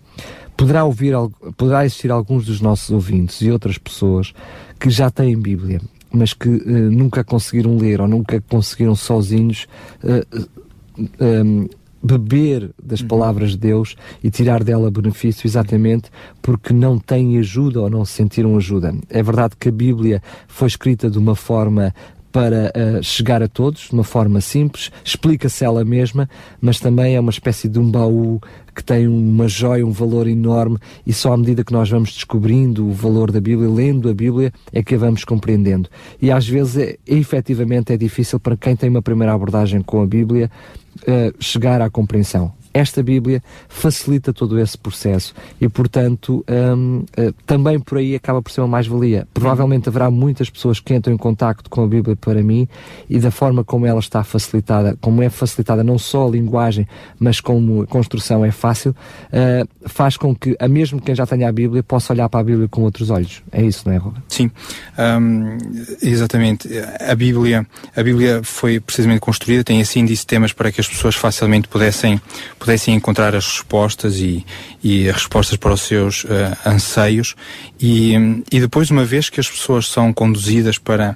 [0.57, 1.13] Poderá, ouvir,
[1.55, 4.33] poderá existir alguns dos nossos ouvintes e outras pessoas
[4.79, 9.67] que já têm Bíblia, mas que uh, nunca conseguiram ler ou nunca conseguiram sozinhos
[10.03, 11.69] uh,
[12.05, 13.07] beber das uhum.
[13.07, 18.55] palavras de Deus e tirar dela benefício exatamente porque não têm ajuda ou não sentiram
[18.57, 18.93] ajuda.
[19.09, 21.93] É verdade que a Bíblia foi escrita de uma forma
[22.31, 26.29] para uh, chegar a todos, de uma forma simples, explica-se ela mesma,
[26.59, 28.41] mas também é uma espécie de um baú
[28.75, 32.85] que tem uma joia, um valor enorme, e só à medida que nós vamos descobrindo
[32.85, 35.89] o valor da Bíblia, lendo a Bíblia, é que a vamos compreendendo.
[36.21, 40.05] E às vezes, é, efetivamente, é difícil para quem tem uma primeira abordagem com a
[40.05, 40.51] Bíblia
[41.03, 47.33] uh, chegar à compreensão esta Bíblia facilita todo esse processo e, portanto, um, uh, eh,
[47.45, 49.25] também por aí acaba por ser uma mais-valia.
[49.33, 52.67] Provavelmente haverá muitas pessoas que entram em contacto com a Bíblia para mim
[53.09, 56.85] e da forma como ela está facilitada, como é facilitada não só a linguagem,
[57.17, 61.47] mas como a construção é fácil, uh, faz com que, a mesmo quem já tenha
[61.47, 63.41] a Bíblia, possa olhar para a Bíblia com outros olhos.
[63.53, 64.21] É isso, não é, Robert?
[64.27, 64.51] Sim,
[64.99, 65.57] um,
[66.01, 66.67] exatamente.
[66.99, 67.65] A Bíblia,
[67.95, 72.19] a Bíblia foi precisamente construída, tem assim índice temas para que as pessoas facilmente pudessem
[72.65, 74.43] pudessem encontrar as respostas e,
[74.83, 76.27] e as respostas para os seus uh,
[76.65, 77.35] anseios.
[77.79, 78.13] E,
[78.51, 81.15] e depois uma vez que as pessoas são conduzidas para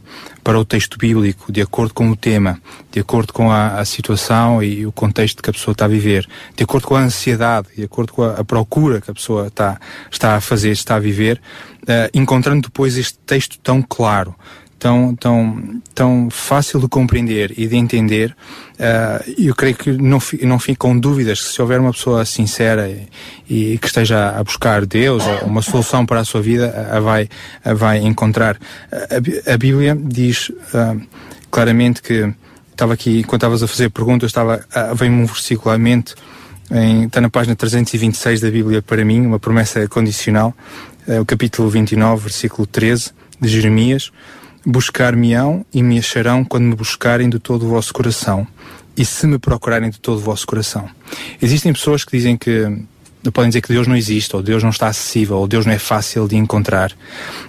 [0.50, 2.60] para o texto bíblico de acordo com o tema,
[2.92, 6.28] de acordo com a, a situação e o contexto que a pessoa está a viver,
[6.56, 9.80] de acordo com a ansiedade, de acordo com a, a procura que a pessoa está,
[10.10, 11.40] está a fazer, está a viver,
[11.84, 14.34] uh, encontrando depois este texto tão claro,
[14.80, 18.36] tão, tão, tão fácil de compreender e de entender,
[18.80, 23.74] uh, eu creio que não, não ficam dúvidas que se houver uma pessoa sincera e,
[23.74, 27.30] e, que esteja a buscar Deus ou uma solução para a sua vida, a vai,
[27.64, 28.58] a vai encontrar.
[28.92, 31.00] A, a Bíblia diz uh,
[31.52, 32.34] claramente que,
[32.72, 36.16] estava aqui, enquanto estavas a fazer perguntas, estava, uh, vem-me um versículo à mente,
[36.72, 40.56] em, está na página 326 da Bíblia para mim, uma promessa condicional,
[41.06, 43.12] uh, o capítulo 29, versículo 13
[43.42, 44.12] de Jeremias,
[44.66, 48.48] Buscar-me-ão e me acharão quando me buscarem de todo o vosso coração
[48.98, 50.90] e se me procurarem de todo o vosso coração.
[51.42, 52.68] Existem pessoas que dizem que
[53.34, 55.80] podem dizer que Deus não existe, ou Deus não está acessível, ou Deus não é
[55.80, 56.92] fácil de encontrar.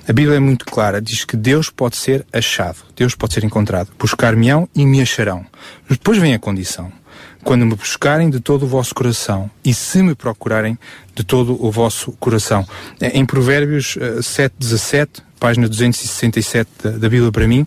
[0.08, 3.88] A Bíblia é muito clara, diz que Deus pode ser achado, Deus pode ser encontrado.
[3.98, 5.44] Buscar-me-ão e me acharão.
[5.88, 6.92] Depois vem a condição.
[7.42, 10.78] Quando me buscarem de todo o vosso coração e se me procurarem
[11.14, 12.66] de todo o vosso coração.
[13.00, 17.66] Em Provérbios 7, eh, 17, página 267 da, da Bíblia para mim,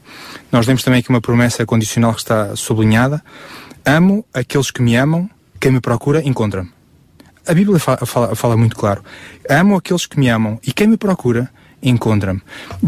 [0.52, 3.24] nós lemos também aqui uma promessa condicional que está sublinhada.
[3.86, 6.72] Amo aqueles que me amam, quem me procura encontra-me.
[7.46, 9.04] A Bíblia fala, fala, fala, muito claro.
[9.50, 11.50] Amo aqueles que me amam e quem me procura
[11.84, 12.42] encontra-me.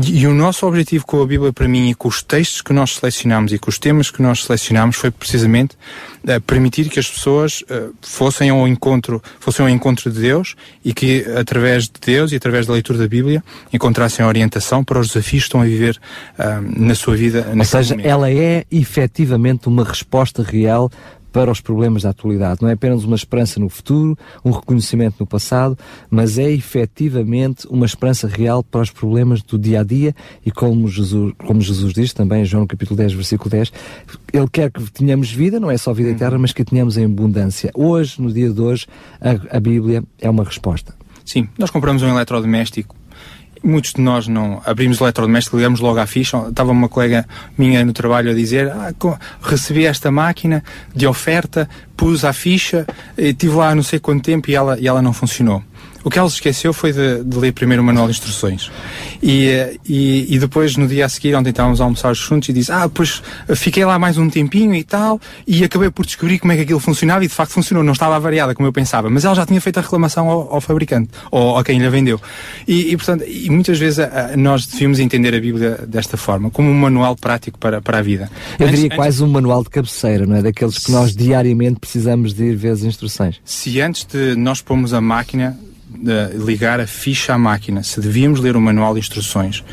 [0.07, 2.95] E, o nosso objetivo com a Bíblia para mim e com os textos que nós
[2.95, 5.75] selecionamos e com os temas que nós selecionamos foi precisamente
[6.23, 10.93] uh, permitir que as pessoas uh, fossem ao encontro, fossem ao encontro de Deus e
[10.93, 13.43] que através de Deus e através da leitura da Bíblia
[13.73, 15.99] encontrassem orientação para os desafios que estão a viver
[16.39, 17.45] uh, na sua vida.
[17.55, 18.07] Ou seja, momento.
[18.07, 20.89] ela é efetivamente uma resposta real
[21.35, 22.61] para os problemas da atualidade.
[22.61, 25.77] Não é apenas uma esperança no futuro, um reconhecimento no passado,
[26.09, 30.15] mas é efetivamente uma esperança real para os problemas do dia a dia
[30.45, 33.73] e como Jesus, como Jesus diz também em João capítulo 10, versículo 10,
[34.31, 37.69] ele quer que tenhamos vida, não é só vida eterna, mas que tenhamos em abundância.
[37.75, 38.87] Hoje, no dia de hoje,
[39.19, 40.95] a, a Bíblia é uma resposta.
[41.25, 42.95] Sim, nós compramos um eletrodoméstico
[43.65, 46.37] muitos de nós não abrimos o eletrodoméstico, ligamos logo à ficha.
[46.47, 47.25] Estava uma colega
[47.57, 48.93] minha no trabalho a dizer: ah,
[49.41, 50.63] recebi esta máquina
[50.95, 52.85] de oferta, pus a ficha,
[53.17, 55.63] estive lá não sei quanto tempo e ela, e ela não funcionou.
[56.05, 58.71] O que ela se esqueceu foi de, de ler primeiro o manual de instruções.
[59.23, 62.53] E, eh, e, e, depois, no dia a seguir, ontem estávamos a almoçar juntos e
[62.53, 63.23] disse: Ah, pois
[63.55, 66.79] fiquei lá mais um tempinho e tal, e acabei por descobrir como é que aquilo
[66.79, 67.83] funcionava e de facto funcionou.
[67.83, 70.61] Não estava variada como eu pensava, mas ela já tinha feito a reclamação ao, ao
[70.61, 72.21] fabricante ou a quem lhe vendeu.
[72.67, 76.51] E, e portanto, e muitas vezes a, a, nós devíamos entender a Bíblia desta forma,
[76.51, 78.29] como um manual prático para, para a vida.
[78.59, 80.43] Eu diria antes, quase um manual de cabeceira, não é?
[80.43, 83.41] Daqueles que nós diariamente precisamos de ir ver as instruções.
[83.43, 85.57] Se antes de nós pormos a máquina
[86.33, 89.63] ligar a ficha à máquina, se devíamos ler o manual de instruções,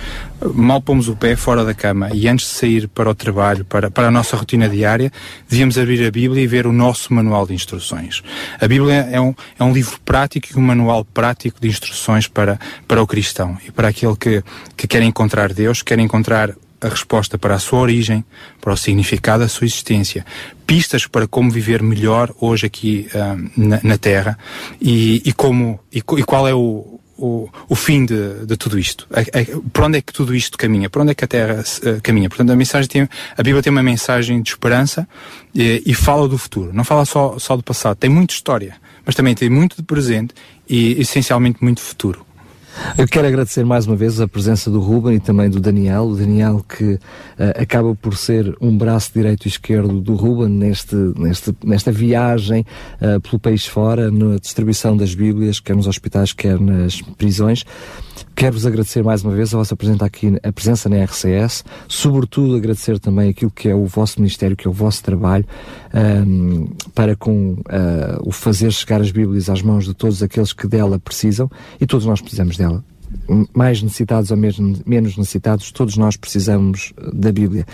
[0.55, 3.91] mal pomos o pé fora da cama e antes de sair para o trabalho, para,
[3.91, 5.13] para a nossa rotina diária,
[5.49, 8.23] devíamos abrir a Bíblia e ver o nosso manual de instruções.
[8.61, 12.59] A Bíblia é um, é um livro prático e um manual prático de instruções para,
[12.87, 14.43] para o cristão e para aquele que,
[14.77, 18.25] que quer encontrar Deus, quer encontrar a resposta para a sua origem,
[18.61, 20.27] para o significado da sua existência,
[20.67, 24.39] pistas para como viver melhor hoje aqui uh, na, na, Terra
[24.81, 29.07] e, e como e, e, qual é o, o, o fim de, de tudo isto.
[29.13, 30.91] A, a, para onde é que tudo isto caminha?
[30.91, 32.29] Para onde é que a Terra uh, caminha?
[32.29, 33.03] Portanto, a mensagem tem,
[33.37, 35.07] a Bíblia tem uma mensagem de esperança
[35.55, 36.73] e, e fala do futuro.
[36.73, 37.97] Não fala só, só do passado.
[37.97, 38.77] Tem muita história,
[39.07, 40.35] mas também tem muito de presente
[40.69, 42.27] e essencialmente muito futuro.
[42.97, 46.05] Eu quero agradecer mais uma vez a presença do Ruben e também do Daniel.
[46.05, 47.01] O Daniel que uh,
[47.61, 52.65] acaba por ser um braço direito e esquerdo do Ruben neste, neste, nesta viagem
[53.01, 57.65] uh, pelo país fora, na distribuição das Bíblias, quer nos hospitais, quer nas prisões.
[58.35, 62.99] Quero-vos agradecer mais uma vez a vossa presença aqui, a presença na RCS, sobretudo agradecer
[62.99, 65.45] também aquilo que é o vosso ministério, que é o vosso trabalho,
[66.27, 70.67] um, para com uh, o fazer chegar as Bíblias às mãos de todos aqueles que
[70.67, 72.83] dela precisam, e todos nós precisamos dela
[73.55, 77.67] mais necessitados ou mesmo menos necessitados, todos nós precisamos eh, da Bíblia.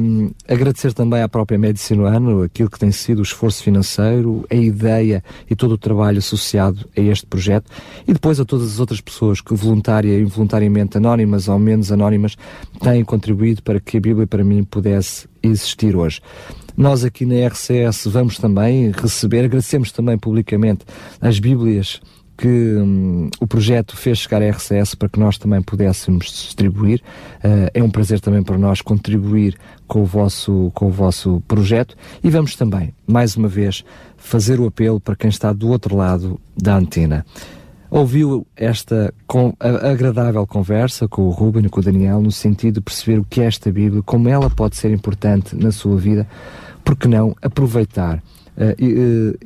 [0.00, 5.22] Um, agradecer também à própria Medicinoano aquilo que tem sido o esforço financeiro, a ideia
[5.48, 7.70] e todo o trabalho associado a este projeto
[8.06, 12.36] e depois a todas as outras pessoas que voluntária e involuntariamente, anónimas ou menos anónimas,
[12.80, 16.20] têm contribuído para que a Bíblia para mim pudesse existir hoje.
[16.76, 20.84] Nós aqui na RCS vamos também receber, agradecemos também publicamente
[21.20, 22.00] as Bíblias
[22.38, 27.02] que hum, o projeto fez chegar à RCS para que nós também pudéssemos distribuir.
[27.38, 29.58] Uh, é um prazer também para nós contribuir
[29.88, 33.84] com o, vosso, com o vosso projeto e vamos também, mais uma vez,
[34.16, 37.26] fazer o apelo para quem está do outro lado da antena.
[37.90, 42.74] Ouviu esta com, a, agradável conversa com o Ruben e com o Daniel no sentido
[42.74, 46.28] de perceber o que é esta Bíblia, como ela pode ser importante na sua vida,
[46.84, 48.22] porque não aproveitar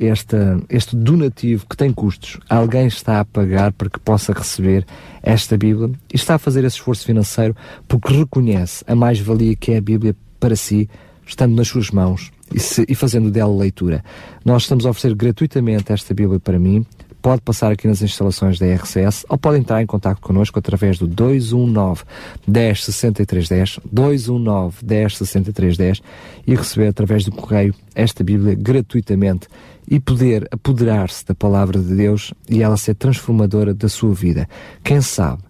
[0.01, 4.87] esta, este donativo que tem custos, alguém está a pagar para que possa receber
[5.23, 7.55] esta Bíblia e está a fazer esse esforço financeiro
[7.87, 10.89] porque reconhece a mais-valia que é a Bíblia para si,
[11.27, 14.03] estando nas suas mãos e, se, e fazendo dela leitura.
[14.45, 16.85] Nós estamos a oferecer gratuitamente esta Bíblia para mim,
[17.23, 21.07] pode passar aqui nas instalações da RCS ou pode entrar em contato connosco através do
[21.07, 22.03] 219
[22.47, 26.03] 10 63 10, 219 10 63 10
[26.47, 29.47] e receber através do correio esta Bíblia gratuitamente
[29.89, 34.49] e poder apoderar-se da palavra de Deus e ela ser transformadora da sua vida.
[34.83, 35.43] Quem sabe,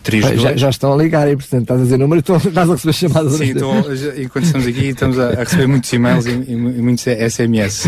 [0.08, 2.72] 01 já, já, estão a ligar e, portanto, estás a dizer número e estás a
[2.72, 3.34] receber chamadas.
[3.34, 3.74] Sim, estou,
[4.16, 7.86] enquanto estamos aqui, estamos a, a receber muitos e-mails e, e, muitos SMS.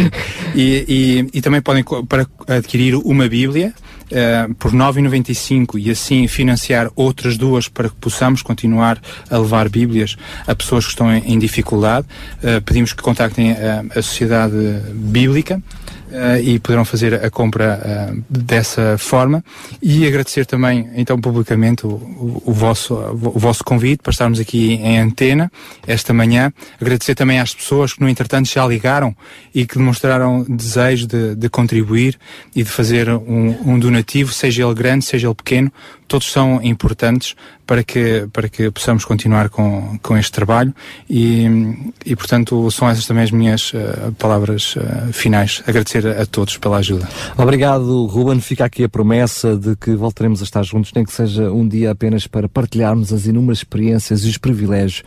[0.55, 3.73] E, e, e, também podem, para adquirir uma Bíblia,
[4.13, 9.01] uh, por 9,95 e assim financiar outras duas para que possamos continuar
[9.31, 12.07] a levar Bíblias a pessoas que estão em, em dificuldade,
[12.39, 14.55] uh, pedimos que contactem a, a Sociedade
[14.93, 15.63] Bíblica
[16.13, 17.81] uh, e poderão fazer a compra
[18.13, 19.45] uh, dessa forma
[19.83, 24.99] e agradecer também então publicamente o, o, vosso, o vosso convite para estarmos aqui em
[24.99, 25.51] antena
[25.87, 26.53] esta manhã.
[26.81, 29.17] Agradecer também às pessoas que no entretanto já ligaram
[29.55, 32.19] e que demonstraram desejo de, de contribuir
[32.55, 35.73] e de fazer um, um donativo, seja ele grande, seja ele pequeno,
[36.07, 37.35] todos são importantes
[37.67, 40.75] para que, para que possamos continuar com, com este trabalho
[41.09, 41.47] e,
[42.05, 45.63] e, portanto, são essas também as minhas uh, palavras uh, finais.
[45.67, 47.09] Agradecer a, todos pela ajuda.
[47.37, 48.41] Obrigado, Ruben.
[48.41, 51.91] Fica aqui a promessa de que voltaremos a estar juntos, nem que seja um dia
[51.91, 55.03] apenas para partilharmos as inúmeras experiências e os privilégios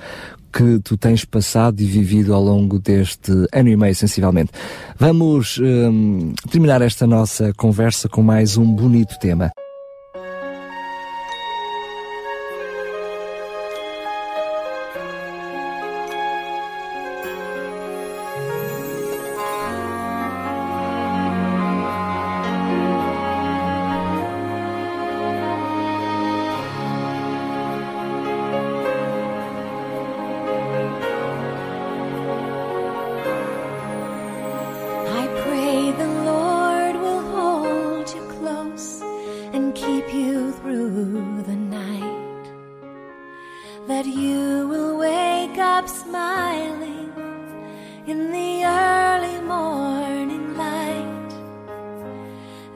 [0.56, 4.52] que tu tens passado e vivido ao longo deste ano e meio, sensivelmente.
[4.98, 9.52] Vamos um, terminar esta nossa conversa com mais um bonito tema.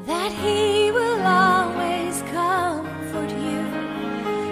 [0.05, 3.61] that He will always comfort you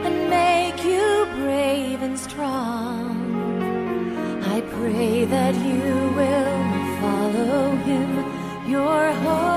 [0.05, 3.05] and make you brave and strong.
[4.43, 6.57] I pray that you will
[7.01, 9.56] follow Him, your hope.